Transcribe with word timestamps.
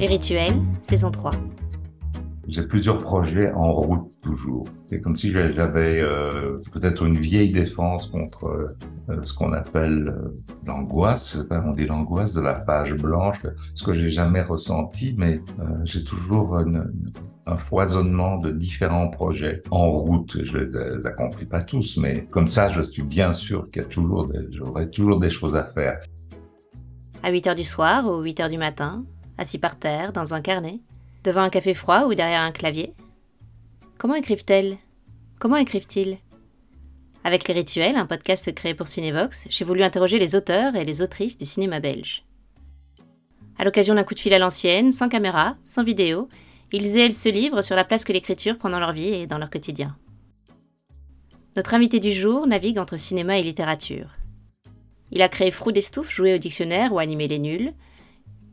Les 0.00 0.06
rituels, 0.06 0.54
saison 0.80 1.10
3. 1.10 1.32
J'ai 2.48 2.62
plusieurs 2.62 3.02
projets 3.02 3.52
en 3.52 3.70
route 3.70 4.10
toujours. 4.22 4.66
C'est 4.86 4.98
comme 4.98 5.14
si 5.14 5.30
j'avais 5.30 6.00
euh, 6.00 6.58
peut-être 6.72 7.04
une 7.04 7.18
vieille 7.18 7.52
défense 7.52 8.06
contre 8.06 8.46
euh, 8.46 9.22
ce 9.22 9.34
qu'on 9.34 9.52
appelle 9.52 10.08
euh, 10.08 10.40
l'angoisse. 10.66 11.36
On 11.50 11.72
dit 11.72 11.84
l'angoisse 11.84 12.32
de 12.32 12.40
la 12.40 12.54
page 12.54 12.94
blanche, 12.94 13.42
ce 13.74 13.84
que 13.84 13.92
j'ai 13.92 14.08
jamais 14.08 14.40
ressenti, 14.40 15.14
mais 15.18 15.42
j'ai 15.84 16.02
toujours 16.02 16.56
un 16.56 17.58
foisonnement 17.58 18.38
de 18.38 18.52
différents 18.52 19.08
projets 19.08 19.62
en 19.70 19.90
route. 19.90 20.42
Je 20.42 20.56
les 20.56 21.06
accomplis 21.06 21.44
pas 21.44 21.60
tous, 21.60 21.98
mais 21.98 22.24
comme 22.30 22.48
ça, 22.48 22.70
je 22.70 22.80
suis 22.80 23.02
bien 23.02 23.34
sûr 23.34 23.70
qu'il 23.70 23.82
y 23.82 23.84
a 23.84 23.88
toujours, 23.88 24.32
j'aurai 24.50 24.88
toujours 24.88 25.20
des 25.20 25.28
choses 25.28 25.54
à 25.54 25.64
faire. 25.64 26.00
À 27.22 27.30
8 27.30 27.48
heures 27.48 27.54
du 27.54 27.64
soir 27.64 28.06
ou 28.06 28.22
8 28.22 28.40
heures 28.40 28.48
du 28.48 28.56
matin, 28.56 29.04
assis 29.40 29.58
par 29.58 29.78
terre, 29.78 30.12
dans 30.12 30.34
un 30.34 30.42
carnet, 30.42 30.80
devant 31.24 31.40
un 31.40 31.48
café 31.48 31.72
froid 31.72 32.04
ou 32.04 32.14
derrière 32.14 32.42
un 32.42 32.52
clavier 32.52 32.94
Comment 33.98 34.14
écrivent-elles? 34.14 34.76
Comment 35.38 35.56
écrivent-ils? 35.56 36.18
Avec 37.24 37.48
Les 37.48 37.54
Rituels, 37.54 37.96
un 37.96 38.06
podcast 38.06 38.54
créé 38.54 38.74
pour 38.74 38.88
Cinevox, 38.88 39.46
j'ai 39.48 39.64
voulu 39.64 39.82
interroger 39.82 40.18
les 40.18 40.34
auteurs 40.34 40.76
et 40.76 40.84
les 40.84 41.02
autrices 41.02 41.38
du 41.38 41.46
cinéma 41.46 41.80
belge. 41.80 42.24
À 43.58 43.64
l'occasion 43.64 43.94
d'un 43.94 44.04
coup 44.04 44.14
de 44.14 44.20
fil 44.20 44.32
à 44.34 44.38
l'ancienne, 44.38 44.92
sans 44.92 45.08
caméra, 45.08 45.56
sans 45.64 45.84
vidéo, 45.84 46.28
ils 46.72 46.96
et 46.96 47.00
elles 47.00 47.12
se 47.12 47.28
livrent 47.28 47.62
sur 47.62 47.76
la 47.76 47.84
place 47.84 48.04
que 48.04 48.12
l'écriture 48.12 48.58
prend 48.58 48.70
dans 48.70 48.78
leur 48.78 48.92
vie 48.92 49.08
et 49.08 49.26
dans 49.26 49.38
leur 49.38 49.50
quotidien. 49.50 49.96
Notre 51.56 51.74
invité 51.74 51.98
du 51.98 52.12
jour 52.12 52.46
navigue 52.46 52.78
entre 52.78 52.96
cinéma 52.96 53.38
et 53.38 53.42
littérature. 53.42 54.16
Il 55.10 55.22
a 55.22 55.28
créé 55.28 55.50
Frou 55.50 55.72
des 55.72 55.82
Stouffes, 55.82 56.12
joué 56.12 56.34
au 56.34 56.38
dictionnaire 56.38 56.92
ou 56.92 56.98
animé 56.98 57.26
les 57.26 57.38
nuls, 57.38 57.74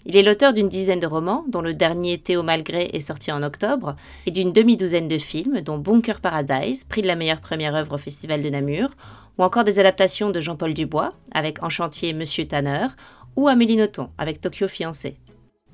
il 0.10 0.16
est 0.16 0.24
l'auteur 0.24 0.54
d'une 0.54 0.70
dizaine 0.70 1.02
de 1.02 1.06
romans, 1.06 1.44
dont 1.50 1.60
le 1.60 1.74
dernier 1.74 2.18
Théo 2.18 2.42
Malgré 2.42 2.86
est 2.94 3.02
sorti 3.02 3.30
en 3.30 3.44
octobre, 3.44 3.98
et 4.26 4.32
d'une 4.32 4.54
demi-douzaine 4.54 5.10
de 5.10 5.18
films, 5.18 5.60
dont 5.60 5.78
Bunker 5.78 6.22
Paradise, 6.22 6.86
prix 6.86 7.02
de 7.02 7.08
la 7.08 7.18
meilleure 7.18 7.42
première 7.42 7.76
œuvre 7.76 7.96
au 7.96 7.98
Festival 7.98 8.42
de 8.42 8.50
Namur, 8.50 8.92
ou 9.38 9.44
encore 9.44 9.66
des 9.66 9.80
adaptations 9.80 10.30
de 10.30 10.40
Jean-Paul 10.40 10.74
Dubois, 10.74 11.10
avec 11.34 11.62
En 11.62 11.70
chantier 11.70 12.14
Monsieur 12.14 12.46
Tanner, 12.46 12.88
ou 13.36 13.50
Amélie 13.50 13.76
Nothomb, 13.76 14.10
avec 14.18 14.40
Tokyo 14.40 14.70
Fiancé. 14.70 15.18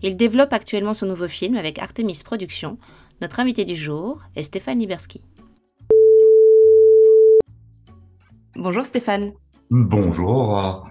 Il 0.01 0.17
développe 0.17 0.51
actuellement 0.51 0.95
son 0.95 1.05
nouveau 1.05 1.27
film 1.27 1.55
avec 1.55 1.77
Artemis 1.77 2.23
Productions. 2.25 2.79
Notre 3.21 3.39
invité 3.39 3.65
du 3.65 3.75
jour 3.75 4.23
est 4.35 4.41
Stéphane 4.41 4.79
Liberski. 4.79 5.21
Bonjour 8.55 8.83
Stéphane. 8.83 9.33
Bonjour. 9.69 10.87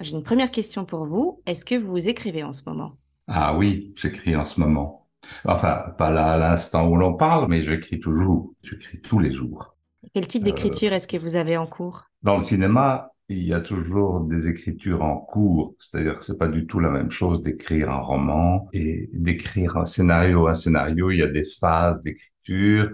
J'ai 0.00 0.12
une 0.12 0.22
première 0.22 0.50
question 0.50 0.84
pour 0.84 1.06
vous. 1.06 1.42
Est-ce 1.46 1.64
que 1.64 1.74
vous 1.74 2.08
écrivez 2.08 2.42
en 2.42 2.52
ce 2.52 2.62
moment? 2.66 2.96
Ah 3.28 3.56
oui, 3.56 3.92
j'écris 3.96 4.36
en 4.36 4.44
ce 4.44 4.60
moment. 4.60 5.08
Enfin, 5.44 5.94
pas 5.98 6.10
là 6.10 6.32
à 6.32 6.36
l'instant 6.36 6.88
où 6.88 6.96
l'on 6.96 7.14
parle, 7.14 7.48
mais 7.48 7.62
j'écris 7.62 7.98
toujours. 7.98 8.52
J'écris 8.62 9.00
tous 9.00 9.18
les 9.18 9.32
jours. 9.32 9.74
Quel 10.14 10.26
type 10.26 10.44
d'écriture 10.44 10.92
est-ce 10.92 11.08
que 11.08 11.16
vous 11.16 11.36
avez 11.36 11.56
en 11.56 11.66
cours? 11.66 12.04
Dans 12.22 12.36
le 12.36 12.44
cinéma, 12.44 13.10
il 13.28 13.42
y 13.42 13.52
a 13.52 13.60
toujours 13.60 14.20
des 14.20 14.48
écritures 14.48 15.02
en 15.02 15.16
cours. 15.16 15.74
C'est-à-dire 15.80 16.18
que 16.18 16.24
c'est 16.24 16.38
pas 16.38 16.48
du 16.48 16.66
tout 16.66 16.78
la 16.78 16.90
même 16.90 17.10
chose 17.10 17.42
d'écrire 17.42 17.90
un 17.90 17.98
roman 17.98 18.68
et 18.72 19.10
d'écrire 19.12 19.76
un 19.76 19.86
scénario. 19.86 20.46
Un 20.46 20.54
scénario, 20.54 21.10
il 21.10 21.18
y 21.18 21.22
a 21.22 21.28
des 21.28 21.44
phases 21.44 22.02
d'écriture 22.02 22.92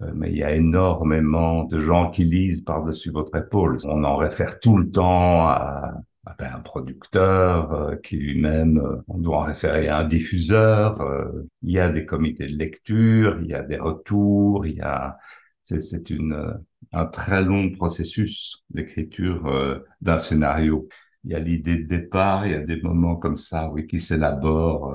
euh, 0.00 0.10
mais 0.14 0.30
il 0.30 0.38
y 0.38 0.42
a 0.42 0.54
énormément 0.54 1.64
de 1.64 1.80
gens 1.80 2.10
qui 2.10 2.24
lisent 2.24 2.62
par-dessus 2.62 3.10
votre 3.10 3.36
épaule. 3.36 3.78
On 3.84 4.04
en 4.04 4.16
réfère 4.16 4.58
tout 4.60 4.76
le 4.78 4.90
temps 4.90 5.48
à, 5.48 5.92
un 6.24 6.60
producteur 6.60 7.72
euh, 7.72 7.96
qui 7.96 8.16
lui-même, 8.16 8.78
euh, 8.78 9.02
on 9.08 9.18
doit 9.18 9.38
en 9.38 9.42
référer 9.42 9.88
à 9.88 9.98
un 9.98 10.04
diffuseur. 10.08 11.00
Euh, 11.00 11.48
il 11.62 11.72
y 11.72 11.80
a 11.80 11.88
des 11.90 12.06
comités 12.06 12.46
de 12.46 12.56
lecture, 12.56 13.40
il 13.42 13.48
y 13.48 13.54
a 13.54 13.62
des 13.62 13.78
retours, 13.78 14.66
il 14.66 14.76
y 14.76 14.80
a 14.80 15.18
c'est 15.64 16.10
une 16.10 16.60
un 16.92 17.06
très 17.06 17.42
long 17.42 17.70
processus 17.72 18.62
d'écriture 18.70 19.82
d'un 20.02 20.18
scénario. 20.18 20.88
Il 21.24 21.30
y 21.30 21.34
a 21.34 21.38
l'idée 21.38 21.78
de 21.78 21.88
départ, 21.88 22.46
il 22.46 22.52
y 22.52 22.54
a 22.56 22.60
des 22.60 22.80
moments 22.82 23.16
comme 23.16 23.36
ça, 23.36 23.70
oui, 23.70 23.86
qui 23.86 24.00
s'élaborent 24.00 24.94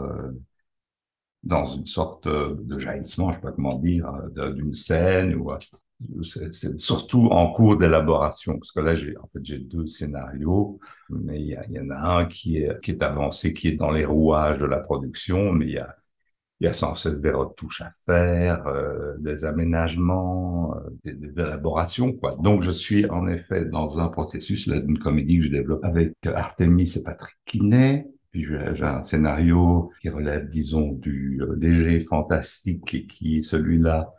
dans 1.44 1.66
une 1.66 1.88
sorte 1.88 2.28
de 2.28 2.80
jaillissement, 2.80 3.32
je 3.32 3.36
sais 3.38 3.42
pas 3.42 3.52
comment 3.52 3.80
dire, 3.80 4.12
d'une 4.36 4.74
scène 4.74 5.36
ou 5.36 5.52
c'est 6.24 6.80
surtout 6.80 7.28
en 7.28 7.52
cours 7.52 7.78
d'élaboration, 7.78 8.60
parce 8.60 8.72
que 8.72 8.80
là, 8.82 8.96
j'ai 8.96 9.18
en 9.18 9.28
fait 9.34 9.40
j'ai 9.44 9.60
deux 9.60 9.88
scénarios, 9.88 10.80
mais 11.10 11.42
il 11.42 11.60
y, 11.70 11.80
en 11.80 11.90
a 11.90 12.20
un 12.20 12.26
qui 12.26 12.58
est 12.58 12.80
qui 12.82 12.92
est 12.92 13.02
avancé, 13.04 13.54
qui 13.54 13.70
est 13.70 13.76
dans 13.76 13.92
les 13.92 14.06
rouages 14.06 14.60
de 14.60 14.66
la 14.66 14.80
production, 14.80 15.52
mais 15.52 15.66
il 15.66 15.72
y 15.74 15.80
a 15.80 15.96
y 16.62 16.68
a 16.68 16.74
sans 16.74 16.96
cesse 16.96 17.20
des 17.20 17.32
retouches 17.32 17.82
à 17.82 17.94
faire, 18.06 18.66
euh, 18.68 19.16
des 19.20 19.46
aménagements, 19.46 20.76
euh, 20.76 20.80
des, 21.04 21.14
des, 21.14 21.40
élaborations, 21.42 22.14
quoi. 22.14 22.36
Donc, 22.40 22.64
je 22.64 22.72
suis 22.72 23.10
en 23.10 23.28
effet 23.28 23.66
dans 23.66 24.00
un 24.00 24.08
processus 24.08 24.68
là 24.68 24.80
d'une 24.80 24.98
comédie 25.00 25.38
que 25.38 25.46
je 25.46 25.50
développe 25.50 25.84
avec 25.84 26.14
Artemis 26.26 26.94
et 26.96 27.04
Patrick 27.04 27.36
Kinney. 27.46 28.08
Puis 28.32 28.46
j'ai 28.46 28.84
un 28.84 29.04
scénario 29.04 29.92
qui 30.02 30.10
relève, 30.10 30.50
disons, 30.50 30.92
du 30.92 31.40
euh, 31.42 31.56
léger 31.60 32.02
fantastique 32.02 32.94
et 32.94 33.06
qui, 33.08 33.44
celui-là, 33.44 34.14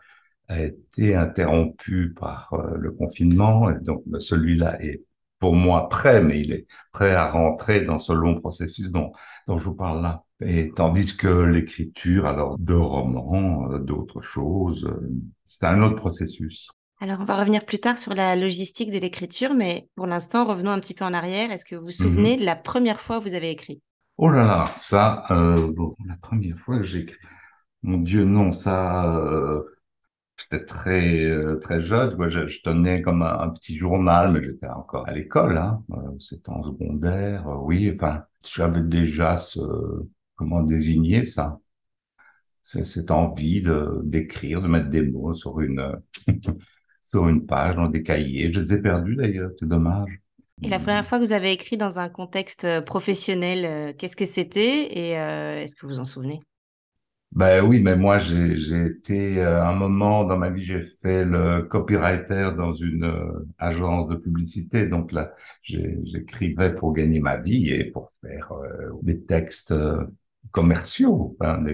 a 0.48 0.62
été 0.62 1.14
interrompu 1.14 2.14
par 2.18 2.52
euh, 2.52 2.76
le 2.76 2.90
confinement. 2.92 3.70
Et 3.70 3.78
donc, 3.80 4.02
bah, 4.06 4.20
celui-là 4.20 4.82
est 4.82 5.02
pour 5.38 5.54
moi 5.54 5.88
prêt, 5.88 6.22
mais 6.22 6.40
il 6.40 6.52
est 6.52 6.66
prêt 6.92 7.14
à 7.14 7.30
rentrer 7.30 7.82
dans 7.82 7.98
ce 7.98 8.12
long 8.12 8.40
processus 8.40 8.90
dont, 8.90 9.12
dont 9.46 9.58
je 9.58 9.64
vous 9.64 9.74
parle 9.74 10.02
là. 10.02 10.24
Et 10.40 10.70
tandis 10.74 11.16
que 11.16 11.28
l'écriture, 11.28 12.26
alors 12.26 12.58
de 12.58 12.74
romans, 12.74 13.70
euh, 13.70 13.78
d'autres 13.78 14.20
choses, 14.20 14.84
euh, 14.86 15.10
c'est 15.44 15.64
un 15.64 15.82
autre 15.82 15.96
processus. 15.96 16.70
Alors, 17.00 17.18
on 17.20 17.24
va 17.24 17.36
revenir 17.36 17.64
plus 17.64 17.78
tard 17.78 17.96
sur 17.96 18.14
la 18.14 18.34
logistique 18.34 18.90
de 18.90 18.98
l'écriture, 18.98 19.54
mais 19.54 19.88
pour 19.94 20.06
l'instant, 20.06 20.44
revenons 20.44 20.72
un 20.72 20.80
petit 20.80 20.94
peu 20.94 21.04
en 21.04 21.14
arrière. 21.14 21.52
Est-ce 21.52 21.64
que 21.64 21.76
vous 21.76 21.86
vous 21.86 21.90
souvenez 21.92 22.34
mhm. 22.34 22.40
de 22.40 22.44
la 22.44 22.56
première 22.56 23.00
fois 23.00 23.18
que 23.18 23.24
vous 23.24 23.34
avez 23.34 23.50
écrit? 23.50 23.80
Oh 24.16 24.28
là 24.28 24.44
là, 24.44 24.66
ça, 24.78 25.22
euh, 25.30 25.72
bon, 25.72 25.94
la 26.04 26.16
première 26.16 26.58
fois 26.58 26.78
que 26.78 26.84
j'ai 26.84 27.00
écrit, 27.00 27.18
mon 27.82 27.98
Dieu, 27.98 28.24
non, 28.24 28.50
ça, 28.50 29.16
euh, 29.16 29.62
J'étais 30.38 30.64
très 30.64 31.24
euh, 31.24 31.58
très 31.58 31.82
jeune, 31.82 32.16
je, 32.28 32.62
tenais 32.62 33.02
comme 33.02 33.22
un, 33.22 33.48
petit 33.50 33.76
journal, 33.76 34.32
mais 34.32 34.42
j'étais 34.42 34.68
encore 34.68 35.06
à 35.08 35.12
l'école, 35.12 35.58
hein. 35.58 35.82
Euh, 35.92 36.18
c'était 36.18 36.50
en 36.50 36.62
secondaire, 36.62 37.48
euh, 37.48 37.56
oui. 37.62 37.92
Enfin, 37.94 38.22
j'avais 38.44 38.82
déjà 38.82 39.36
ce 39.36 39.60
comment 40.36 40.62
désigner 40.62 41.24
ça, 41.24 41.58
cette 42.62 43.10
envie 43.10 43.62
de 43.62 44.00
d'écrire, 44.04 44.62
de 44.62 44.68
mettre 44.68 44.90
des 44.90 45.02
mots 45.02 45.34
sur 45.34 45.60
une 45.60 46.00
sur 47.10 47.28
une 47.28 47.44
page, 47.44 47.74
dans 47.74 47.88
des 47.88 48.02
cahiers. 48.04 48.52
Je 48.52 48.60
les 48.60 48.74
ai 48.74 48.78
perdus 48.78 49.16
d'ailleurs, 49.16 49.50
c'est 49.58 49.68
dommage. 49.68 50.20
Et 50.62 50.68
la 50.68 50.78
première 50.78 51.04
fois 51.04 51.18
que 51.18 51.24
vous 51.24 51.32
avez 51.32 51.52
écrit 51.52 51.76
dans 51.76 51.98
un 51.98 52.08
contexte 52.08 52.80
professionnel, 52.84 53.94
qu'est-ce 53.96 54.16
que 54.16 54.26
c'était 54.26 54.86
et 54.86 55.10
est-ce 55.12 55.74
que 55.74 55.86
vous 55.86 55.94
vous 55.94 56.00
en 56.00 56.04
souvenez? 56.04 56.40
Ben 57.32 57.62
oui, 57.64 57.80
mais 57.82 57.94
moi 57.94 58.18
j'ai 58.18 58.86
été 58.86 59.38
euh, 59.38 59.62
un 59.64 59.74
moment 59.74 60.24
dans 60.24 60.38
ma 60.38 60.48
vie 60.50 60.64
j'ai 60.64 60.82
fait 61.02 61.24
le 61.24 61.62
copywriter 61.62 62.52
dans 62.56 62.72
une 62.72 63.04
euh, 63.04 63.46
agence 63.58 64.08
de 64.08 64.16
publicité, 64.16 64.86
donc 64.86 65.12
là 65.12 65.32
j'écrivais 65.62 66.74
pour 66.74 66.94
gagner 66.94 67.20
ma 67.20 67.36
vie 67.36 67.68
et 67.70 67.84
pour 67.84 68.12
faire 68.22 68.52
euh, 68.52 68.90
des 69.02 69.20
textes 69.24 69.74
commerciaux. 70.50 71.36
Hein, 71.40 71.64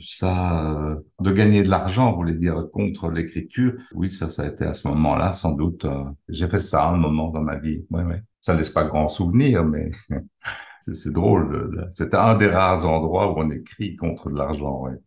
ça, 0.00 0.98
de 1.20 1.32
gagner 1.32 1.62
de 1.62 1.70
l'argent, 1.70 2.12
voulez 2.14 2.34
dire 2.34 2.66
contre 2.72 3.10
l'écriture. 3.10 3.74
Oui, 3.94 4.12
ça, 4.12 4.28
ça 4.30 4.42
a 4.42 4.48
été 4.48 4.64
à 4.64 4.74
ce 4.74 4.88
moment-là, 4.88 5.32
sans 5.32 5.52
doute. 5.52 5.86
j'ai 6.28 6.48
fait 6.48 6.58
ça 6.58 6.88
un 6.88 6.96
moment 6.96 7.30
dans 7.30 7.42
ma 7.42 7.56
vie. 7.56 7.84
Ouais, 7.90 8.02
ouais. 8.02 8.22
Ça 8.40 8.54
laisse 8.54 8.70
pas 8.70 8.84
grand 8.84 9.08
souvenir, 9.08 9.64
mais 9.64 9.90
c'est 10.80 11.12
drôle. 11.12 11.90
C'est 11.94 12.14
un 12.14 12.36
des 12.36 12.48
rares 12.48 12.86
endroits 12.86 13.32
où 13.32 13.38
on 13.38 13.50
écrit 13.50 13.96
contre 13.96 14.30
de 14.30 14.36
l'argent. 14.36 14.80
Ouais. 14.82 14.98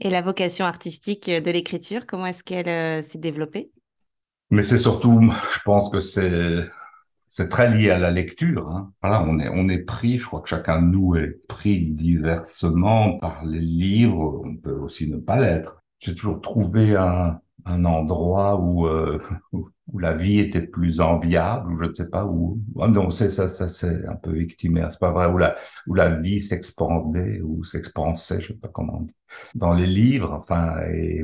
Et 0.00 0.10
la 0.10 0.22
vocation 0.22 0.64
artistique 0.64 1.30
de 1.30 1.50
l'écriture, 1.50 2.06
comment 2.06 2.26
est-ce 2.26 2.44
qu'elle 2.44 2.68
euh, 2.68 3.02
s'est 3.02 3.18
développée? 3.18 3.70
Mais 4.50 4.62
c'est 4.62 4.78
surtout, 4.78 5.30
je 5.52 5.60
pense 5.64 5.90
que 5.90 6.00
c'est 6.00 6.68
c'est 7.28 7.48
très 7.48 7.72
lié 7.72 7.90
à 7.90 7.98
la 7.98 8.10
lecture. 8.10 8.68
Hein. 8.68 8.92
Voilà, 9.02 9.22
on 9.22 9.38
est 9.38 9.48
on 9.48 9.68
est 9.68 9.84
pris. 9.84 10.18
Je 10.18 10.26
crois 10.26 10.40
que 10.40 10.48
chacun 10.48 10.82
de 10.82 10.86
nous 10.86 11.14
est 11.14 11.46
pris 11.46 11.80
diversement 11.80 13.18
par 13.18 13.44
les 13.44 13.60
livres. 13.60 14.42
On 14.44 14.56
peut 14.56 14.72
aussi 14.72 15.08
ne 15.08 15.18
pas 15.18 15.36
l'être. 15.36 15.82
J'ai 16.00 16.14
toujours 16.14 16.40
trouvé 16.40 16.96
un 16.96 17.40
un 17.64 17.84
endroit 17.84 18.60
où, 18.60 18.86
euh, 18.86 19.18
où 19.52 19.68
la 19.98 20.14
vie 20.14 20.38
était 20.38 20.66
plus 20.66 21.00
enviable, 21.00 21.72
ou 21.72 21.82
je 21.82 21.88
ne 21.88 21.94
sais 21.94 22.08
pas 22.08 22.24
où. 22.26 22.60
Ah 22.80 22.88
non, 22.88 23.10
c'est 23.10 23.30
ça, 23.30 23.48
ça 23.48 23.68
c'est 23.68 24.06
un 24.06 24.16
peu 24.16 24.32
victimaire, 24.32 24.92
c'est 24.92 25.00
pas 25.00 25.12
vrai. 25.12 25.26
Où 25.26 25.38
la 25.38 25.56
où 25.86 25.94
la 25.94 26.16
vie 26.16 26.40
s'expandait 26.40 27.40
ou 27.42 27.64
s'expansait, 27.64 28.40
je 28.40 28.48
sais 28.48 28.54
pas 28.54 28.68
comment. 28.68 29.00
Dire. 29.00 29.14
Dans 29.54 29.74
les 29.74 29.86
livres, 29.86 30.32
enfin, 30.32 30.80
et 30.92 31.22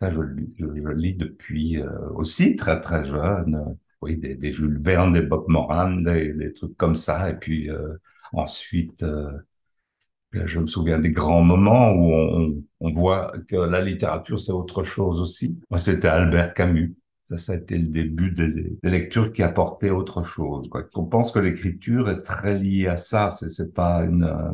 ça 0.00 0.10
je, 0.12 0.20
je, 0.58 0.88
lis 0.92 1.14
depuis 1.14 1.78
euh, 1.78 1.88
aussi 2.14 2.56
très 2.56 2.80
très 2.80 3.06
jeune. 3.06 3.76
Oui, 4.00 4.16
des, 4.16 4.36
des, 4.36 4.52
Jules 4.52 4.80
Verne, 4.80 5.12
des 5.12 5.22
Bob 5.22 5.44
Moran, 5.48 5.90
des, 5.96 6.32
des, 6.32 6.52
trucs 6.52 6.76
comme 6.76 6.94
ça. 6.94 7.30
Et 7.30 7.34
puis 7.34 7.68
euh, 7.70 7.96
ensuite 8.32 9.04
Je 10.32 10.58
me 10.58 10.66
souviens 10.66 10.98
des 10.98 11.10
grands 11.10 11.42
moments 11.42 11.90
où 11.92 12.12
on, 12.12 12.62
on 12.80 12.92
voit 12.92 13.32
que 13.48 13.56
la 13.56 13.80
littérature, 13.82 14.38
c'est 14.38 14.52
autre 14.52 14.82
chose 14.84 15.20
aussi. 15.20 15.58
Moi, 15.70 15.78
c'était 15.78 16.08
Albert 16.08 16.54
Camus. 16.54 16.94
Ça, 17.28 17.36
ça 17.38 17.52
a 17.52 17.56
été 17.56 17.76
le 17.76 17.88
début 17.88 18.30
des, 18.30 18.78
lectures 18.82 19.32
qui 19.32 19.42
apportaient 19.42 19.90
autre 19.90 20.24
chose. 20.24 20.68
On 20.94 21.04
pense 21.04 21.30
que 21.32 21.38
l'écriture 21.38 22.08
est 22.08 22.22
très 22.22 22.58
liée 22.58 22.86
à 22.86 22.96
ça. 22.96 23.30
C'est, 23.30 23.74
pas 23.74 24.02
une 24.04 24.24
euh, 24.24 24.52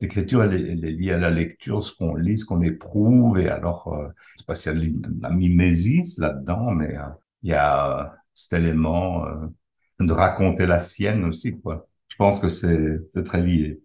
l'écriture, 0.00 0.42
elle, 0.42 0.54
est 0.54 0.90
liée 0.90 1.12
à 1.12 1.18
la 1.18 1.30
lecture, 1.30 1.82
ce 1.82 1.94
qu'on 1.94 2.14
lit, 2.14 2.38
ce 2.38 2.44
qu'on 2.44 2.62
éprouve. 2.62 3.38
Et 3.38 3.48
alors, 3.48 3.88
euh, 3.94 4.08
je 4.34 4.40
sais 4.40 4.46
pas 4.46 4.54
s'il 4.54 4.72
y 4.72 4.86
a 4.86 5.10
la 5.20 5.30
mimésis 5.30 6.18
là-dedans, 6.18 6.70
mais 6.72 6.96
euh, 6.96 7.02
il 7.42 7.50
y 7.50 7.54
a 7.54 8.00
euh, 8.00 8.04
cet 8.34 8.54
élément 8.60 9.24
de 10.00 10.12
raconter 10.12 10.66
la 10.66 10.82
sienne 10.82 11.24
aussi. 11.24 11.58
Je 12.08 12.16
pense 12.16 12.40
que 12.40 12.48
c'est 12.48 13.00
très 13.24 13.42
lié. 13.42 13.80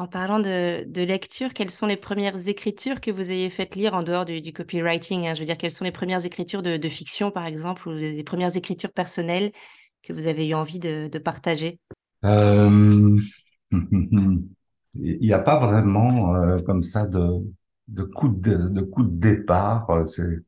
En 0.00 0.06
parlant 0.06 0.40
de, 0.40 1.04
lecture, 1.04 1.52
quelles 1.52 1.70
sont 1.70 1.84
les 1.84 1.98
premières 1.98 2.48
écritures 2.48 3.02
que 3.02 3.10
vous 3.10 3.30
ayez 3.30 3.50
faites 3.50 3.74
lire 3.74 3.92
en 3.92 4.02
dehors 4.02 4.24
du, 4.24 4.50
copywriting 4.50 5.26
hein? 5.26 5.34
Je 5.34 5.40
veux 5.40 5.44
dire, 5.44 5.58
quelles 5.58 5.70
sont 5.70 5.84
les 5.84 5.92
premières 5.92 6.24
écritures 6.24 6.62
de, 6.62 6.88
fiction, 6.88 7.30
par 7.30 7.44
exemple, 7.44 7.86
ou 7.86 7.92
les 7.92 8.24
premières 8.24 8.56
écritures 8.56 8.92
personnelles 8.92 9.52
que 10.02 10.14
vous 10.14 10.26
avez 10.26 10.48
eu 10.48 10.54
envie 10.54 10.78
de, 10.78 11.18
partager? 11.18 11.78
Euh... 12.24 13.18
Il 14.94 15.20
n'y 15.20 15.34
a 15.34 15.38
pas 15.38 15.60
vraiment 15.60 16.34
euh, 16.34 16.58
comme 16.60 16.80
ça 16.80 17.06
de, 17.06 18.02
coup 18.14 18.28
de, 18.28 18.72
départ. 19.02 19.86
C'est, 20.06 20.22
j'ai 20.24 20.40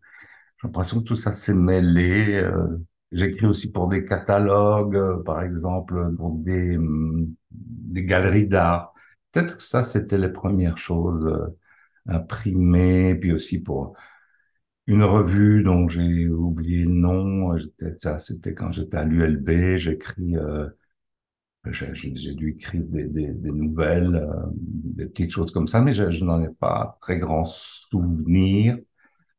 l'impression 0.64 1.00
que 1.00 1.04
tout 1.04 1.16
ça 1.16 1.34
s'est 1.34 1.52
mêlé. 1.52 2.36
Euh, 2.36 2.78
J'écris 3.12 3.44
aussi 3.44 3.70
pour 3.70 3.88
des 3.88 4.06
catalogues, 4.06 4.96
euh, 4.96 5.22
par 5.22 5.42
exemple, 5.42 6.10
pour 6.16 6.28
hum, 6.28 7.34
des 7.50 8.04
galeries 8.04 8.48
d'art. 8.48 8.91
Peut-être 9.32 9.56
que 9.58 9.62
ça, 9.62 9.84
c'était 9.84 10.18
les 10.18 10.28
premières 10.28 10.78
choses 10.78 11.26
euh, 11.26 11.58
imprimées, 12.06 13.14
puis 13.14 13.32
aussi 13.32 13.58
pour 13.58 13.94
une 14.86 15.04
revue 15.04 15.62
dont 15.62 15.88
j'ai 15.88 16.28
oublié 16.28 16.84
le 16.84 16.90
nom. 16.90 17.56
Ça, 17.98 18.18
c'était 18.18 18.54
quand 18.54 18.72
j'étais 18.72 18.96
à 18.98 19.04
l'ULB. 19.04 19.78
J'écris, 19.78 20.36
euh, 20.36 20.68
j'ai 21.70 22.34
dû 22.34 22.50
écrire 22.50 22.82
des, 22.84 23.06
nouvelles, 23.52 24.16
euh, 24.16 24.46
des 24.54 25.06
petites 25.06 25.30
choses 25.30 25.52
comme 25.52 25.68
ça, 25.68 25.80
mais 25.80 25.94
je, 25.94 26.24
n'en 26.24 26.42
ai 26.42 26.50
pas 26.50 26.98
très 27.00 27.18
grand 27.18 27.44
souvenir. 27.46 28.78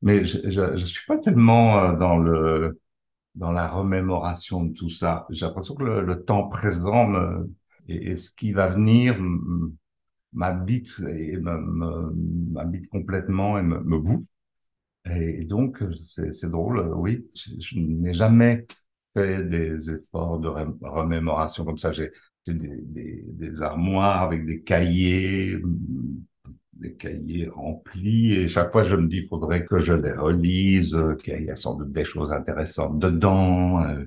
Mais 0.02 0.26
je, 0.26 0.50
je, 0.50 0.78
je 0.78 0.86
suis 0.86 1.06
pas 1.08 1.18
tellement 1.18 1.94
dans 1.94 2.18
le 2.18 2.80
dans 3.36 3.52
la 3.52 3.68
remémoration 3.70 4.64
de 4.64 4.74
tout 4.74 4.90
ça. 4.90 5.26
J'ai 5.30 5.46
l'impression 5.46 5.76
que 5.76 5.84
le, 5.84 6.24
temps 6.24 6.48
présent 6.48 7.14
et, 7.88 8.18
ce 8.18 8.32
qui 8.32 8.52
va 8.52 8.68
venir 8.68 9.16
m'habite 10.34 11.00
et 11.08 11.38
m'habite 11.38 12.88
complètement 12.90 13.58
et 13.58 13.64
me, 13.64 13.80
me. 13.80 14.00
Et 15.10 15.44
donc, 15.44 15.84
c'est 16.06 16.50
drôle, 16.50 16.80
oui, 16.96 17.28
je, 17.36 17.78
n'ai 17.78 18.14
jamais 18.14 18.66
fait 19.14 19.44
des 19.44 19.92
efforts 19.92 20.40
de 20.40 20.48
remémoration 20.48 21.66
comme 21.66 21.78
ça. 21.78 21.92
J'ai 21.92 22.12
des, 22.48 23.62
armoires 23.62 24.24
avec 24.24 24.46
des 24.46 24.62
cahiers, 24.62 25.58
des 26.74 26.94
cahiers 26.96 27.48
remplis, 27.48 28.34
et 28.34 28.48
chaque 28.48 28.72
fois 28.72 28.84
je 28.84 28.96
me 28.96 29.08
dis, 29.08 29.18
il 29.18 29.28
faudrait 29.28 29.66
que 29.66 29.80
je 29.80 29.94
les 29.94 30.14
relise, 30.14 30.98
qu'il 31.24 31.44
y 31.44 31.52
a 31.52 31.56
sans 31.56 31.76
doute 31.76 31.92
des 31.92 32.06
choses 32.06 32.32
intéressantes 32.32 33.00
dedans. 33.00 33.84
Euh, 33.84 34.06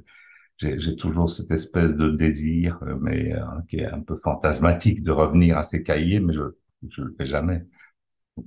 j'ai 0.59 0.97
toujours 0.97 1.31
cette 1.31 1.51
espèce 1.51 1.91
de 1.93 2.11
désir, 2.11 2.79
euh, 2.83 2.97
mais 3.01 3.33
euh, 3.35 3.41
qui 3.69 3.79
est 3.79 3.87
un 3.87 4.01
peu 4.01 4.19
fantasmatique, 4.23 5.03
de 5.03 5.13
revenir 5.13 5.59
à 5.59 5.65
ces 5.65 5.83
cahiers, 5.83 6.21
mais 6.21 6.35
je 6.35 6.43
je 6.91 7.03
le 7.03 7.15
fais 7.19 7.27
jamais. 7.27 7.65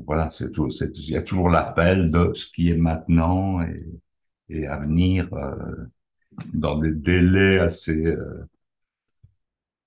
voilà, 0.05 0.29
c'est 0.31 0.51
tout. 0.51 0.69
Il 0.69 1.09
y 1.11 1.17
a 1.17 1.21
toujours 1.23 1.49
l'appel 1.49 2.11
de 2.11 2.33
ce 2.35 2.47
qui 2.53 2.69
est 2.71 2.77
maintenant 2.77 3.61
et, 3.63 3.85
et 4.49 4.67
à 4.67 4.79
venir 4.79 5.33
euh, 5.33 5.55
dans 6.53 6.77
des 6.79 6.91
délais 6.93 7.59
assez 7.59 8.05
euh, 8.05 8.45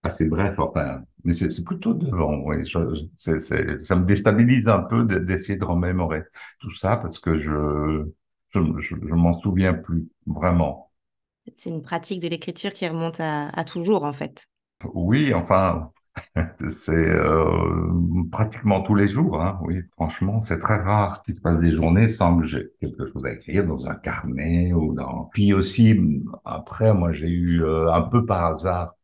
assez 0.03 0.27
brefs. 0.29 0.59
Enfin, 0.59 1.05
mais 1.25 1.35
c'est 1.35 1.65
plutôt 1.65 1.95
devant. 1.95 2.39
Oui, 2.45 2.67
je, 2.67 2.79
c'est 3.17 3.41
ça 3.41 3.97
me 3.97 4.05
déstabilise 4.07 4.69
un 4.69 4.81
peu 4.81 5.05
d'essayer 5.05 5.57
de 5.59 5.65
remémorer 5.65 6.23
tout 6.61 6.75
ça 6.77 6.97
parce 6.97 7.19
que 7.19 7.39
je 7.39 8.05
je, 8.51 8.61
je, 8.81 8.97
je 8.97 9.15
m'en 9.15 9.39
souviens 9.41 9.75
plus 9.75 10.09
vraiment. 10.27 10.92
C'est 11.57 11.71
une 11.71 11.83
pratique 11.83 12.21
de 12.21 12.29
l'écriture 12.29 12.73
qui 12.73 12.87
remonte 12.87 13.21
à, 13.21 13.65
toujours, 13.65 14.05
en 14.05 14.13
fait. 14.13 14.47
Oui, 14.95 15.35
enfin, 15.35 15.91
c'est 16.71 16.93
euh, 16.93 17.93
pratiquement 18.31 18.83
tous 18.83 18.95
les 18.95 19.09
jours. 19.09 19.41
Hein, 19.41 19.59
oui, 19.63 19.81
franchement, 19.93 20.41
c'est 20.43 20.59
très 20.59 20.77
rare 20.77 21.23
qu'il 21.23 21.35
se 21.35 21.41
passe 21.41 21.59
des 21.61 21.73
journées 21.73 22.09
sans 22.09 22.39
que 22.39 22.47
j'ai 22.47 22.71
quelque 22.81 23.11
chose 23.13 23.25
à 23.25 23.33
écrire 23.33 23.67
dans 23.67 23.89
un 23.89 23.95
carnet 23.95 24.73
ou 24.73 24.95
dans. 24.95 25.25
Puis 25.33 25.53
aussi, 25.53 25.99
après, 26.45 26.95
moi, 26.95 27.13
j'ai 27.13 27.29
eu 27.29 27.65
euh, 27.65 27.91
un 27.93 28.03
peu 28.03 28.25
par 28.25 28.45
hasard, 28.45 28.95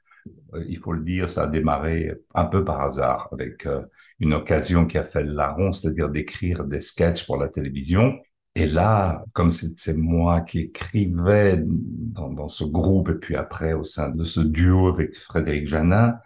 euh, 0.54 0.64
il 0.68 0.78
faut 0.78 0.92
le 0.92 1.02
dire, 1.02 1.28
ça 1.28 1.44
a 1.44 1.46
démarré 1.46 2.12
un 2.34 2.44
peu 2.44 2.64
par 2.64 2.80
hasard 2.82 3.28
avec 3.32 3.66
une 4.20 4.34
occasion 4.34 4.86
qui 4.86 4.98
a 4.98 5.04
fait 5.04 5.22
le 5.22 5.32
larron, 5.32 5.72
c'est-à-dire 5.72 6.08
d'écrire 6.08 6.64
des 6.64 6.80
sketchs 6.80 7.26
pour 7.26 7.36
la 7.36 7.48
télévision. 7.48 8.18
Et 8.58 8.66
là, 8.66 9.24
comme 9.34 9.52
c'est 9.52 9.94
moi 9.96 10.40
qui 10.40 10.58
écrivais 10.60 11.62
dans, 11.64 12.48
ce 12.48 12.64
groupe 12.64 13.08
et 13.08 13.14
puis 13.14 13.36
après 13.36 13.72
au 13.72 13.84
sein 13.84 14.10
de 14.10 14.24
ce 14.24 14.40
duo 14.40 14.88
avec 14.88 15.14
Frédéric 15.14 15.68
Janin, 15.68 16.18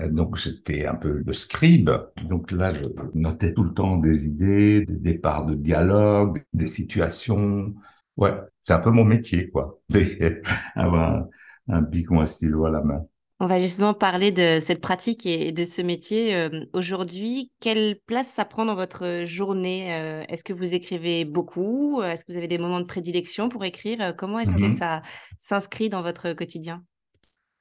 euh, 0.00 0.10
donc 0.10 0.36
j'étais 0.36 0.86
un 0.86 0.96
peu 0.96 1.22
le 1.26 1.32
scribe. 1.32 1.90
Donc 2.24 2.50
là, 2.52 2.74
je 2.74 2.84
notais 3.14 3.54
tout 3.54 3.64
le 3.64 3.74
temps 3.74 3.96
des 3.96 4.26
idées, 4.26 4.84
des 4.86 4.96
départs 4.96 5.46
de 5.46 5.54
dialogue, 5.54 6.44
des 6.52 6.70
situations. 6.70 7.74
Ouais, 8.18 8.34
c'est 8.62 8.74
un 8.74 8.80
peu 8.80 8.90
mon 8.90 9.04
métier, 9.04 9.50
quoi, 9.50 9.80
avoir 10.76 11.14
un, 11.16 11.28
un 11.68 11.82
bic 11.82 12.10
ou 12.10 12.20
un 12.20 12.26
stylo 12.26 12.66
à 12.66 12.70
la 12.72 12.82
main. 12.82 13.06
On 13.44 13.46
va 13.46 13.58
justement 13.58 13.92
parler 13.92 14.30
de 14.30 14.58
cette 14.58 14.80
pratique 14.80 15.26
et 15.26 15.52
de 15.52 15.64
ce 15.64 15.82
métier 15.82 16.34
euh, 16.34 16.64
aujourd'hui. 16.72 17.52
Quelle 17.60 17.96
place 18.06 18.28
ça 18.28 18.46
prend 18.46 18.64
dans 18.64 18.74
votre 18.74 19.24
journée 19.26 19.94
euh, 19.94 20.22
Est-ce 20.30 20.42
que 20.42 20.54
vous 20.54 20.74
écrivez 20.74 21.26
beaucoup? 21.26 22.00
Est-ce 22.02 22.24
que 22.24 22.32
vous 22.32 22.38
avez 22.38 22.48
des 22.48 22.56
moments 22.56 22.80
de 22.80 22.86
prédilection 22.86 23.50
pour 23.50 23.62
écrire? 23.66 24.14
Comment 24.16 24.38
est-ce 24.38 24.52
mm 24.52 24.54
-hmm. 24.54 24.60
que 24.60 24.72
mm-hmm. 24.72 24.78
ça 24.78 25.02
s'inscrit 25.36 25.90
dans 25.90 26.00
votre 26.00 26.32
quotidien? 26.32 26.84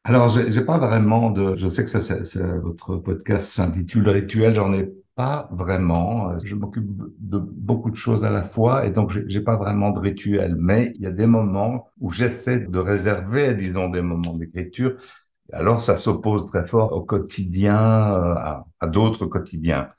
Alors, 0.05 0.29
j'ai 0.29 0.65
pas 0.65 0.77
vraiment 0.77 1.31
de. 1.31 1.57
Je 1.57 1.67
sais 1.67 1.83
que 1.83 1.89
ça, 1.89 1.99
votre 2.61 2.95
podcast 2.95 3.47
s'intitule 3.51 4.07
Rituel. 4.07 4.55
J'en 4.55 4.73
ai 4.73 4.85
pas 5.15 5.49
vraiment. 5.51 6.39
Je 6.39 6.55
m'occupe 6.55 6.89
de 7.33 7.39
beaucoup 7.39 7.91
de 7.91 7.99
choses 8.05 8.23
à 8.23 8.29
la 8.29 8.45
fois 8.53 8.85
et 8.85 8.91
donc 8.97 9.07
j'ai 9.31 9.41
pas 9.41 9.57
vraiment 9.57 9.91
de 9.91 9.99
rituel. 9.99 10.55
Mais 10.57 10.93
il 10.95 11.01
y 11.01 11.07
a 11.07 11.15
des 11.21 11.27
moments 11.27 11.73
où 11.99 12.07
j'essaie 12.17 12.59
de 12.75 12.79
réserver, 12.79 13.53
disons, 13.53 13.89
des 13.89 14.01
moments 14.01 14.35
d'écriture 14.41 14.93
alors, 15.53 15.81
ça 15.81 15.97
s'oppose 15.97 16.47
très 16.47 16.65
fort 16.65 16.93
au 16.93 17.03
quotidien, 17.03 17.77
euh, 18.13 18.35
à, 18.79 18.87
d'autres 18.87 19.27
quotidiens, 19.27 19.89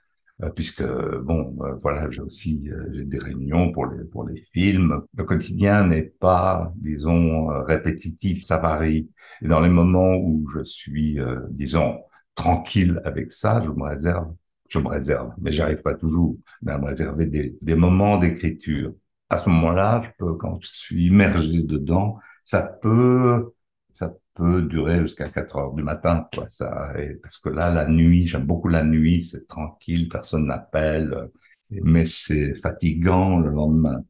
euh, 0.42 0.50
puisque 0.50 0.82
bon, 0.82 1.56
euh, 1.62 1.74
voilà, 1.82 2.10
j'ai 2.10 2.20
aussi 2.20 2.68
des 2.92 3.18
réunions 3.18 3.70
pour 3.72 3.86
les 3.86 4.04
pour 4.04 4.26
les 4.28 4.42
films. 4.52 5.02
Le 5.16 5.24
quotidien 5.24 5.86
n'est 5.86 6.02
pas, 6.02 6.72
disons, 6.76 7.46
répétitif, 7.64 8.44
ça 8.44 8.58
varie. 8.58 9.08
Et 9.42 9.48
dans 9.48 9.60
les 9.60 9.68
moments 9.70 10.16
où 10.16 10.48
je 10.54 10.64
suis, 10.64 11.18
disons, 11.50 12.00
tranquille 12.34 13.00
avec 13.04 13.32
ça, 13.32 13.62
je 13.64 13.70
me 13.70 13.84
réserve, 13.84 14.34
je 14.68 14.78
me 14.80 14.88
réserve, 14.88 15.32
mais 15.40 15.52
j'arrive 15.52 15.82
pas 15.82 15.94
toujours 15.94 16.36
à 16.66 16.78
me 16.78 16.86
réserver 16.86 17.26
des, 17.26 17.56
des 17.62 17.76
moments 17.76 18.18
d'écriture. 18.18 18.92
À 19.30 19.38
ce 19.38 19.48
moment-là, 19.50 20.02
je 20.04 20.10
peux, 20.18 20.34
quand 20.34 20.58
je 20.62 20.68
suis 20.68 21.06
immergé 21.06 21.62
dedans, 21.62 22.18
ça 22.44 22.62
peut 22.62 23.53
peut 24.34 24.62
durer 24.62 25.00
jusqu'à 25.00 25.28
4 25.28 25.56
heures 25.56 25.72
du 25.74 25.82
matin, 25.82 26.28
quoi. 26.34 26.46
Ça, 26.50 26.92
parce 27.22 27.38
que 27.38 27.48
là, 27.48 27.70
la 27.70 27.86
nuit, 27.86 28.26
j'aime 28.26 28.46
beaucoup 28.46 28.68
la 28.68 28.84
nuit, 28.84 29.24
c'est 29.24 29.46
tranquille, 29.46 30.08
personne 30.08 30.46
n'appelle, 30.46 31.30
mais 31.70 32.04
c'est 32.04 32.54
fatigant 32.56 33.38
le 33.38 33.50
lendemain. 33.50 34.04